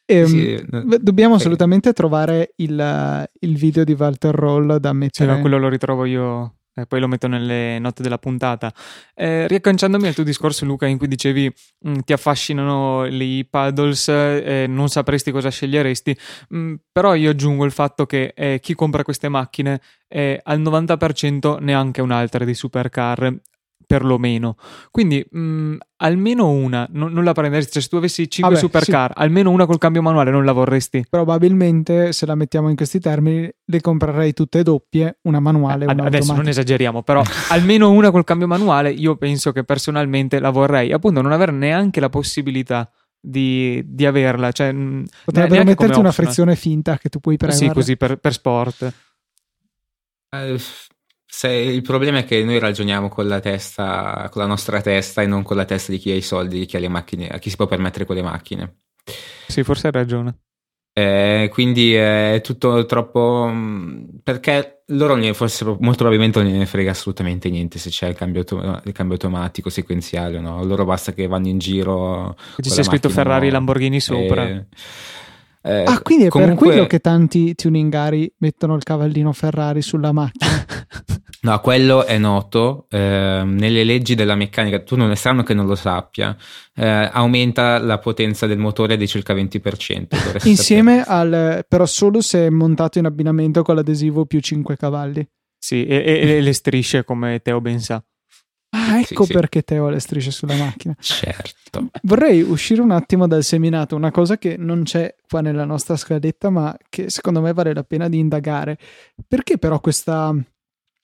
[0.06, 0.66] Ehm, sì,
[1.00, 5.32] dobbiamo assolutamente trovare il, il, video di Walter Roll da mettere.
[5.32, 8.74] Cioè, quello lo ritrovo io eh, poi lo metto nelle note della puntata.
[9.14, 14.08] Eh, riagganciandomi al tuo discorso, Luca, in cui dicevi mh, mm, ti affascinano i paddles,
[14.08, 16.18] eh, non sapresti cosa sceglieresti,
[16.50, 19.82] mh, mm, però io aggiungo il fatto che eh, chi compra queste macchine
[20.14, 23.36] al 90% neanche un'altra di supercar
[23.94, 24.56] perlomeno.
[24.90, 27.74] Quindi mh, mm, almeno una, non, non, la prenderesti.
[27.74, 29.22] Cioè, se tu avessi 5 Vabbè, supercar, sì.
[29.22, 31.06] almeno una col cambio manuale non la vorresti?
[31.08, 36.06] Probabilmente, se la mettiamo in questi termini, le comprerei tutte doppie, una manuale e una
[36.06, 36.42] Adesso automatica.
[36.42, 40.92] non esageriamo, però almeno una col cambio manuale, io penso che personalmente la vorrei.
[40.92, 42.90] Appunto, non avere neanche la possibilità.
[43.26, 44.76] Di, di averla, cioè,
[45.24, 47.68] potrebbero metterti una frizione finta che tu puoi prendere.
[47.68, 48.94] Sì, così per, per sport.
[50.30, 50.60] Uh,
[51.36, 55.26] se il problema è che noi ragioniamo con la testa, con la nostra testa e
[55.26, 57.40] non con la testa di chi ha i soldi, di chi ha le macchine, a
[57.40, 58.82] chi si può permettere quelle macchine.
[59.48, 60.38] Sì, forse hai ragione.
[60.94, 63.50] Eh, quindi è tutto troppo.
[63.52, 68.42] Mm, perché loro forse molto probabilmente non ne frega assolutamente niente se c'è il cambio,
[68.84, 70.64] il cambio automatico, sequenziale o no.
[70.64, 72.38] Loro basta che vanno in giro.
[72.62, 74.48] Ci c'è scritto Ferrari Lamborghini sopra.
[74.48, 74.68] E...
[75.66, 76.56] Eh, ah, quindi è comunque...
[76.56, 80.52] per quello che tanti tuningari mettono il cavallino Ferrari sulla macchina.
[81.42, 82.86] no, quello è noto.
[82.90, 86.36] Eh, nelle leggi della meccanica, tu non è strano che non lo sappia,
[86.76, 90.48] eh, aumenta la potenza del motore di circa 20%.
[90.48, 91.58] Insieme sapere.
[91.58, 91.66] al...
[91.66, 95.26] però solo se è montato in abbinamento con l'adesivo più 5 cavalli.
[95.58, 98.04] Sì, e, e le strisce come Teo ben sa.
[98.76, 99.62] Ah, ecco sì, perché.
[99.62, 100.96] Teo ha le strisce sulla macchina.
[101.00, 101.90] Certo.
[102.04, 106.50] Vorrei uscire un attimo dal seminato, una cosa che non c'è qua nella nostra scaletta,
[106.50, 108.78] ma che secondo me vale la pena di indagare.
[109.28, 110.36] Perché però questa,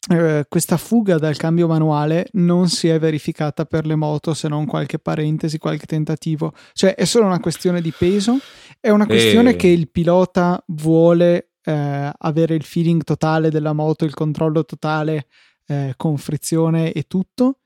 [0.09, 4.65] eh, questa fuga dal cambio manuale non si è verificata per le moto, se non
[4.65, 6.53] qualche parentesi, qualche tentativo?
[6.73, 8.39] Cioè, è solo una questione di peso?
[8.79, 9.53] È una questione e...
[9.53, 9.55] Eh.
[9.55, 15.27] che il pilota vuole eh, avere il feeling totale della moto, il controllo totale?
[15.69, 17.59] Eh, con frizione e tutto?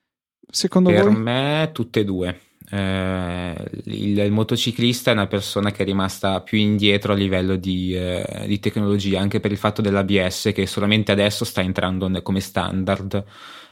[0.48, 1.14] Secondo per voi?
[1.14, 2.40] Per me tutte e due.
[2.70, 7.96] Eh, il, il, motociclista è una persona che è rimasta più indietro a livello di,
[7.96, 13.24] eh, di, tecnologia, anche per il fatto dell'ABS che solamente adesso sta entrando come standard,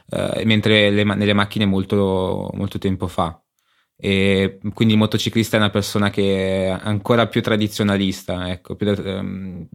[0.08, 3.38] eh, mentre le, nelle macchine molto, molto tempo fa.
[3.96, 9.68] E quindi il motociclista è una persona che è ancora più tradizionalista, ecco, più, ehm,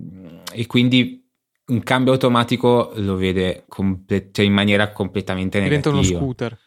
[0.54, 1.27] e quindi
[1.68, 5.92] un cambio automatico lo vede comple- cioè in maniera completamente negativa.
[5.92, 6.58] Diventa uno scooter.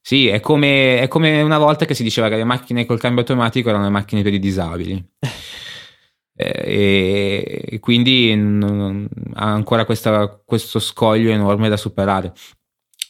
[0.00, 3.20] Sì, è come, è come, una volta che si diceva che le macchine col cambio
[3.20, 5.02] automatico erano le macchine per i disabili.
[6.34, 12.32] e, e, quindi non, ha ancora questa, questo scoglio enorme da superare.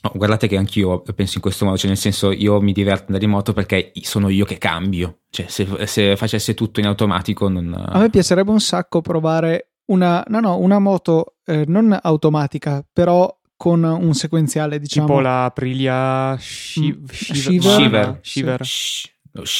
[0.02, 3.18] No, guardate che anch'io penso in questo modo, cioè nel senso io mi diverto da
[3.18, 7.72] remoto perché sono io che cambio, cioè se, se facesse tutto in automatico non...
[7.72, 13.34] A me piacerebbe un sacco provare una, no, no, una moto eh, non automatica, però
[13.56, 15.06] con un sequenziale, diciamo.
[15.06, 17.60] Tipo la Aprilia Shi- mm, Shiver.
[17.60, 18.18] Shiver.
[18.22, 18.60] Shiver.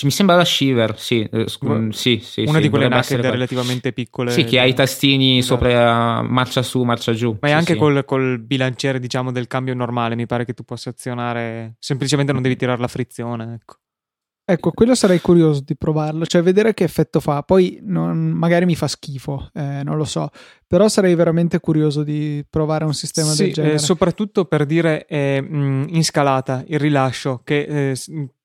[0.02, 3.92] Mi sembra la Shiver, sì, eh, sc- sì, sì Una sì, di quelle naked relativamente
[3.92, 4.30] piccole.
[4.30, 5.54] Sì, che ha i tastini esatto.
[5.54, 7.36] sopra marcia su, marcia giù.
[7.40, 7.78] Ma è sì, anche sì.
[7.78, 12.42] Col, col, bilanciere, diciamo, del cambio normale, mi pare che tu possa azionare, semplicemente non
[12.42, 13.76] devi tirare la frizione, ecco.
[14.44, 17.42] Ecco, quello sarei curioso di provarlo, cioè vedere che effetto fa.
[17.42, 20.30] Poi non, magari mi fa schifo, eh, non lo so,
[20.66, 23.74] però sarei veramente curioso di provare un sistema sì, del genere.
[23.74, 27.96] Eh, soprattutto per dire eh, in scalata il rilascio, che eh,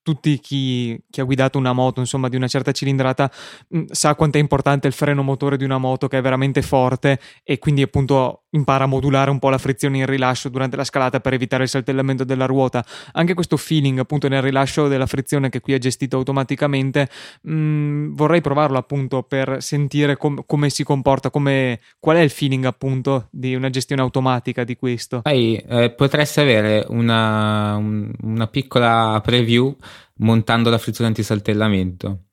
[0.07, 3.29] tutti chi, chi, ha guidato una moto, insomma, di una certa cilindrata,
[3.67, 7.19] mh, sa quanto è importante il freno motore di una moto che è veramente forte
[7.43, 11.19] e quindi appunto impara a modulare un po' la frizione in rilascio durante la scalata
[11.19, 12.85] per evitare il saltellamento della ruota.
[13.11, 17.09] Anche questo feeling appunto nel rilascio della frizione che qui è gestito automaticamente,
[17.41, 22.63] mh, vorrei provarlo appunto per sentire com- come si comporta, come, qual è il feeling
[22.63, 25.19] appunto di una gestione automatica di questo.
[25.23, 29.75] Poi eh, potresti avere una, un, una piccola preview
[30.17, 32.23] montando la frizione antisaltellamento.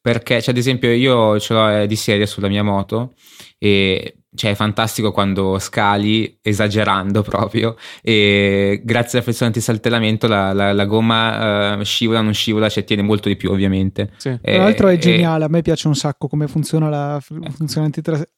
[0.00, 3.14] Perché, cioè, ad esempio, io ce l'ho eh, di serie sulla mia moto
[3.58, 10.72] e cioè, è fantastico quando scali esagerando proprio e grazie alla frizione antisaltellamento la, la,
[10.72, 14.10] la gomma uh, scivola, non scivola, cioè tiene molto di più ovviamente.
[14.16, 14.28] Sì.
[14.28, 17.90] E, Tra l'altro è geniale, a me piace un sacco come funziona la funzione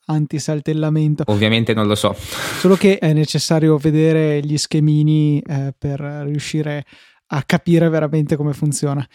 [0.05, 1.25] antisaltellamento.
[1.27, 2.15] Ovviamente non lo so.
[2.15, 9.07] Solo che è necessario vedere gli schemini eh, per riuscire a capire veramente come funziona.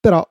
[0.00, 0.26] Però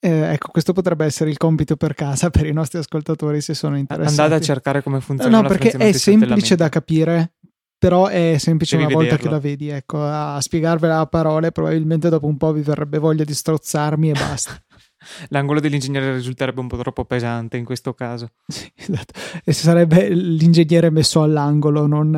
[0.00, 3.78] eh, ecco, questo potrebbe essere il compito per casa per i nostri ascoltatori se sono
[3.78, 4.20] interessati.
[4.20, 5.40] Andate a cercare come funziona.
[5.40, 7.34] No, perché è semplice da capire,
[7.78, 9.16] però è semplice Devi una vederlo.
[9.16, 9.68] volta che la vedi.
[9.68, 14.12] Ecco, a spiegarvela a parole, probabilmente dopo un po' vi verrebbe voglia di strozzarmi e
[14.12, 14.62] basta.
[15.28, 18.32] L'angolo dell'ingegnere risulterebbe un po' troppo pesante in questo caso.
[18.48, 19.18] Sì, esatto.
[19.44, 22.10] E sarebbe l'ingegnere messo all'angolo, non...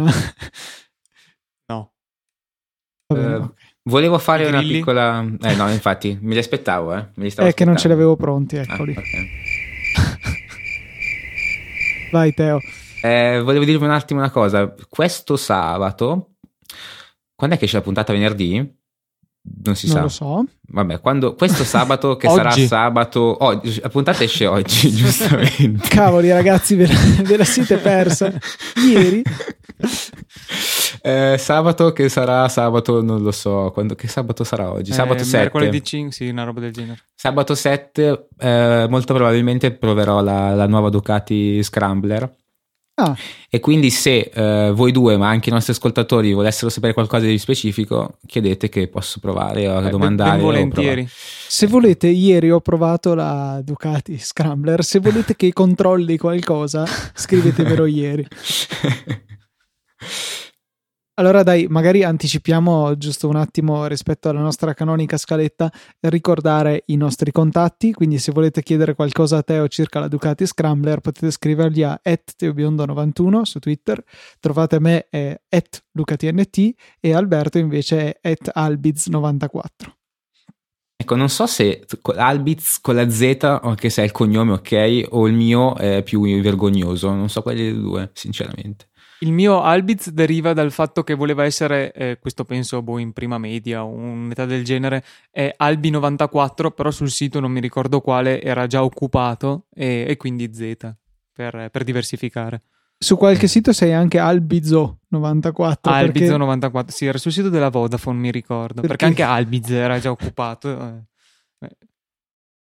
[1.68, 1.92] No,
[3.07, 3.66] Bene, Eh, okay.
[3.87, 5.24] Volevo fare una piccola...
[5.43, 7.07] Eh no, infatti, me li aspettavo, eh.
[7.14, 8.95] Me li stavo È che non ce li avevo pronti, Ah, eccoli.
[8.97, 9.05] ok.
[12.11, 12.59] Vai Teo.
[13.03, 14.74] Eh, volevo dirvi un attimo una cosa.
[14.89, 16.30] Questo sabato,
[17.34, 18.74] quando è che c'è la puntata venerdì?
[19.64, 20.03] Non si non sa.
[20.03, 20.45] lo so.
[20.68, 25.87] Vabbè, quando, questo sabato, che sarà sabato, oggi, la puntata esce oggi, giustamente.
[25.89, 28.32] Cavoli ragazzi, ve la, ve la siete persa.
[28.91, 29.22] Ieri.
[31.07, 34.92] Eh, sabato che sarà sabato, non lo so, quando, che sabato sarà oggi?
[34.92, 35.38] Sabato Eh, 7.
[35.38, 36.98] Mercoledì 5, sì, una roba del genere.
[37.14, 42.28] Sabato 7 eh, molto probabilmente proverò la, la nuova Ducati Scrambler
[42.98, 43.14] Ah,
[43.50, 47.36] e quindi se eh, voi due ma anche i nostri ascoltatori volessero sapere qualcosa di
[47.36, 51.07] specifico chiedete che posso provare a Eh, domandare ben o volentieri.
[51.11, 54.82] se volete, ieri ho provato la Ducati Scrambler.
[54.82, 58.26] Se volete che controlli qualcosa, scrivetemelo ieri.
[61.19, 67.33] Allora dai, magari anticipiamo giusto un attimo rispetto alla nostra canonica scaletta, ricordare i nostri
[67.33, 71.99] contatti, quindi se volete chiedere qualcosa a Teo circa la Ducati Scrambler potete scrivergli a
[72.05, 74.05] teobiondo91 su Twitter,
[74.41, 75.41] trovate me è
[75.93, 79.69] lucatnt e Alberto invece è albiz94.
[80.97, 85.27] ecco non so se Albiz con la Z anche se è il cognome ok o
[85.27, 87.11] il mio è più vergognoso.
[87.11, 88.89] Non so quali dei due sinceramente
[89.21, 93.39] Il mio Albiz deriva dal fatto che voleva essere, eh, questo penso boh, in prima
[93.39, 98.67] media o un'età del genere, è Albi94, però sul sito non mi ricordo quale era
[98.67, 100.95] già occupato e, e quindi Z
[101.33, 102.62] per, per diversificare.
[102.99, 108.31] Su qualche sito sei anche albizo94 perché Albiz94, sì, era sul sito della Vodafone, mi
[108.31, 110.69] ricordo, perché, Perché- anche Albiz era già occupato.
[110.71, 111.69] eh.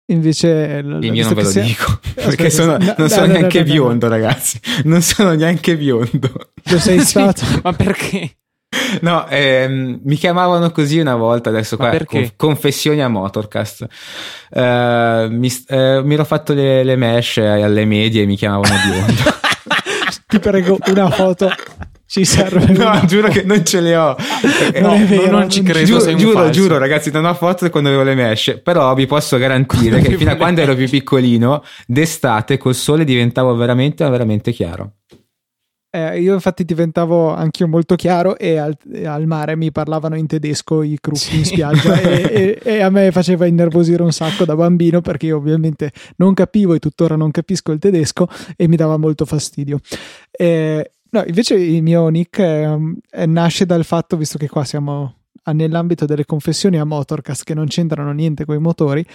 [0.10, 0.82] Invece...
[0.82, 3.08] l- il mio visto non ve lo sia- dico Aspetta, perché sono- no, non no,
[3.08, 3.72] sono no, neanche no, no.
[3.72, 7.42] biondo ragazzi non sono neanche biondo Lo sei stato.
[7.64, 8.32] Ma perché?
[9.02, 13.88] No, ehm, mi chiamavano così una volta, adesso qua conf- confessioni a Motorcast.
[14.52, 19.22] Eh, mi, eh, mi ero fatto le, le mesh alle medie e mi chiamavano biondo.
[20.28, 21.50] Ti prego, una foto.
[22.12, 22.66] Ci serve.
[22.74, 23.40] no, una giuro foto.
[23.40, 24.16] che non ce le ho.
[24.82, 27.36] Non no, vero, non ci non credo, Giuro, sei un giuro, giuro, ragazzi, non ho
[27.36, 30.90] foto quando avevo le mesh, però vi posso garantire che fino a quando ero più
[30.90, 34.94] piccolino, d'estate col sole diventavo veramente, veramente chiaro.
[35.92, 40.28] Eh, io infatti diventavo anch'io molto chiaro e al, e al mare mi parlavano in
[40.28, 41.54] tedesco i gruppi in Sì.
[41.56, 45.92] spiaggia e, e- e a me faceva innervosire un sacco da bambino perché io ovviamente
[46.18, 49.80] non capivo e tuttora non capisco il tedesco e mi dava molto fastidio.
[50.30, 52.78] Eh, no, invece il mio nick eh,
[53.12, 57.54] eh, nasce dal fatto, visto che qua siamo a- nell'ambito delle confessioni a Motorcast che
[57.54, 59.06] non c'entrano niente con i motori,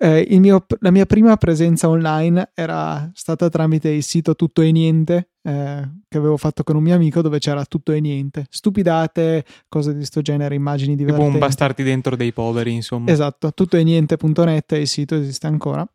[0.00, 4.70] eh, il mio- la mia prima presenza online era stata tramite il sito Tutto e
[4.70, 9.44] Niente eh, che avevo fatto con un mio amico dove c'era tutto e niente, stupidate,
[9.68, 11.34] cose di questo genere, immagini Tipo divertenti.
[11.34, 13.10] un bastardi dentro dei poveri, insomma.
[13.10, 15.88] Esatto, tuttoeniente.net il sito esiste ancora.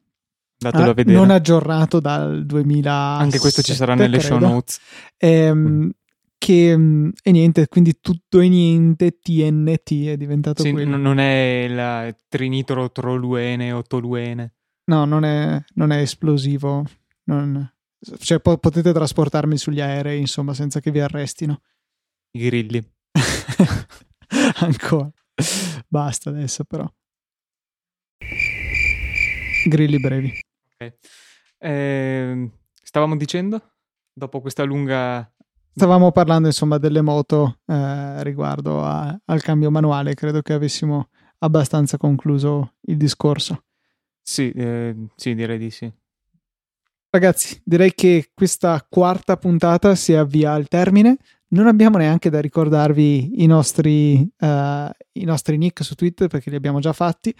[0.64, 1.18] Datelo Ah, a vedere.
[1.18, 2.92] non aggiornato dal 2000.
[3.18, 4.80] Anche questo ci sarà nelle show notes.
[5.18, 5.92] Ehm,
[6.38, 10.98] che mm, e niente, quindi tutto e niente TNT è diventato Sì, quello.
[10.98, 14.54] non è il trinitro troluene o toluene.
[14.86, 16.86] No, non è, non è esplosivo.
[17.26, 17.72] non-
[18.20, 21.62] cioè, po- potete trasportarmi sugli aerei, insomma, senza che vi arrestino.
[22.38, 22.84] I grilli.
[24.60, 25.10] Ancora.
[25.88, 26.86] Basta adesso, però.
[29.70, 30.34] Grilli brevi.
[30.80, 30.94] Ok.
[31.60, 32.52] Ehm,
[32.84, 33.62] stavamo dicendo?
[34.12, 35.30] Dopo questa lunga...
[35.76, 40.14] Stavamo parlando, insomma, delle moto eh, riguardo a- al cambio manuale.
[40.14, 41.10] Credo che avessimo
[41.40, 43.64] abbastanza concluso il discorso.
[44.22, 45.92] Sì, eh, sì, direi di sì.
[47.10, 51.18] Ragazzi, direi che questa quarta puntata si avvia al termine.
[51.54, 56.56] Non abbiamo neanche da ricordarvi i nostri, eh, i nostri nick su Twitter perché li
[56.56, 57.34] abbiamo già fatti.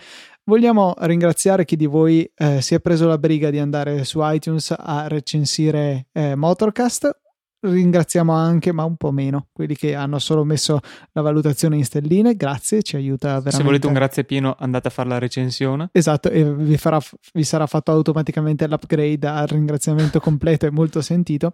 [0.44, 4.72] Vogliamo ringraziare chi di voi eh, si è preso la briga di andare su iTunes
[4.78, 7.22] a recensire eh, Motorcast.
[7.62, 10.80] Ringraziamo anche, ma un po' meno, quelli che hanno solo messo
[11.14, 12.36] la valutazione in stelline.
[12.36, 13.58] Grazie, ci aiuta veramente.
[13.58, 15.90] Se volete un grazie pieno andate a fare la recensione.
[15.92, 17.02] Esatto, e vi, farà-
[17.34, 21.52] vi sarà fatto automaticamente l'upgrade al ringraziamento completo e molto sentito.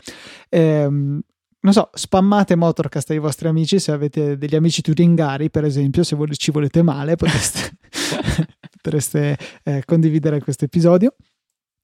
[0.50, 1.22] Ehm,
[1.62, 6.16] non so, spammate Motorcast ai vostri amici se avete degli amici turingari, per esempio, se
[6.16, 7.78] vol- ci volete male, potreste,
[8.82, 11.16] potreste, eh, condividere questo episodio.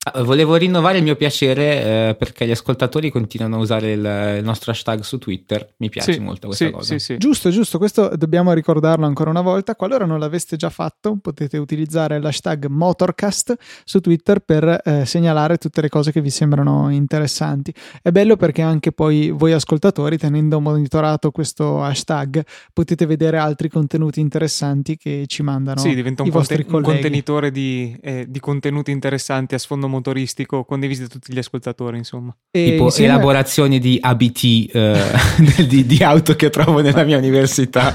[0.08, 4.44] Ah, volevo rinnovare il mio piacere eh, perché gli ascoltatori continuano a usare il, il,
[4.44, 5.74] nostro hashtag su Twitter.
[5.78, 7.00] Mi piace sì, molto questa sì, cosa.
[7.00, 7.80] Sì, giusto, giusto.
[7.80, 9.76] Questo dobbiamo ricordarlo ancora una volta.
[9.76, 15.82] Qualora non l'aveste già fatto, potete utilizzare l'hashtag Motorcast su Twitter per eh, segnalare tutte
[15.82, 17.74] le cose che vi sembrano interessanti.
[18.00, 22.44] È bello perché anche poi voi ascoltatori, tenendo monitorato questo hashtag,
[22.74, 25.80] potete vedere altri contenuti interessanti che ci mandano.
[25.80, 29.94] Sì, diventa un, i vostri conten- un contenitore di, eh, di contenuti interessanti a sfondo
[29.96, 32.36] motoristico condivisi da tutti gli ascoltatori, insomma.
[32.52, 33.14] E tipo insieme...
[33.14, 34.44] elaborazioni di ABT
[34.74, 35.04] eh,
[35.68, 37.94] di, di auto che trovo nella mia università.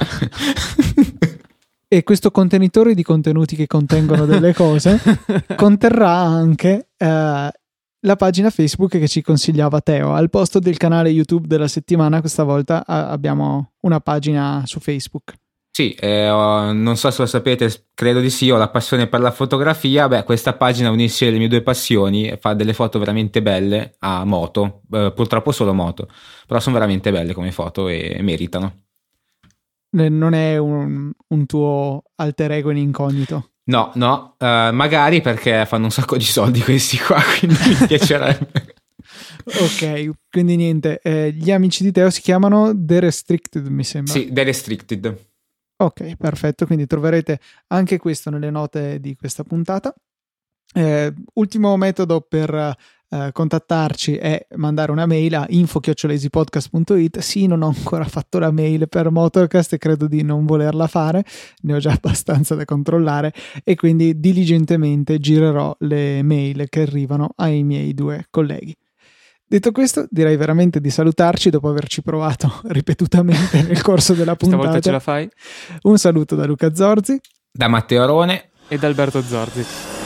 [1.88, 5.00] e questo contenitore di contenuti che contengono delle cose
[5.56, 7.50] conterrà anche eh,
[8.02, 10.14] la pagina Facebook che ci consigliava Teo.
[10.14, 15.34] Al posto del canale YouTube della settimana, questa volta abbiamo una pagina su Facebook.
[15.72, 19.30] Sì, eh, non so se lo sapete, credo di sì, ho la passione per la
[19.30, 20.08] fotografia.
[20.08, 24.24] Beh, questa pagina unisce le mie due passioni e fa delle foto veramente belle a
[24.24, 26.08] moto, eh, purtroppo solo moto,
[26.46, 28.82] però sono veramente belle come foto e meritano.
[29.92, 33.50] Non è un, un tuo alter ego in incognito?
[33.64, 38.74] No, no, uh, magari perché fanno un sacco di soldi questi qua, quindi mi piacerebbe.
[39.46, 44.12] ok, quindi niente, eh, gli amici di Teo si chiamano The Restricted, mi sembra.
[44.12, 45.28] Sì, The Restricted.
[45.80, 49.94] Ok, perfetto, quindi troverete anche questo nelle note di questa puntata.
[50.74, 52.76] Eh, ultimo metodo per
[53.08, 57.20] eh, contattarci è mandare una mail a info-podcast.it.
[57.20, 61.24] Sì, non ho ancora fatto la mail per Motorcast e credo di non volerla fare,
[61.62, 63.32] ne ho già abbastanza da controllare
[63.64, 68.76] e quindi diligentemente girerò le mail che arrivano ai miei due colleghi.
[69.52, 74.62] Detto questo, direi veramente di salutarci dopo averci provato ripetutamente nel corso della puntata.
[74.62, 75.28] Stavolta ce la fai.
[75.82, 77.20] Un saluto da Luca Zorzi,
[77.50, 79.99] da Matteo Arone e da Alberto Zorzi.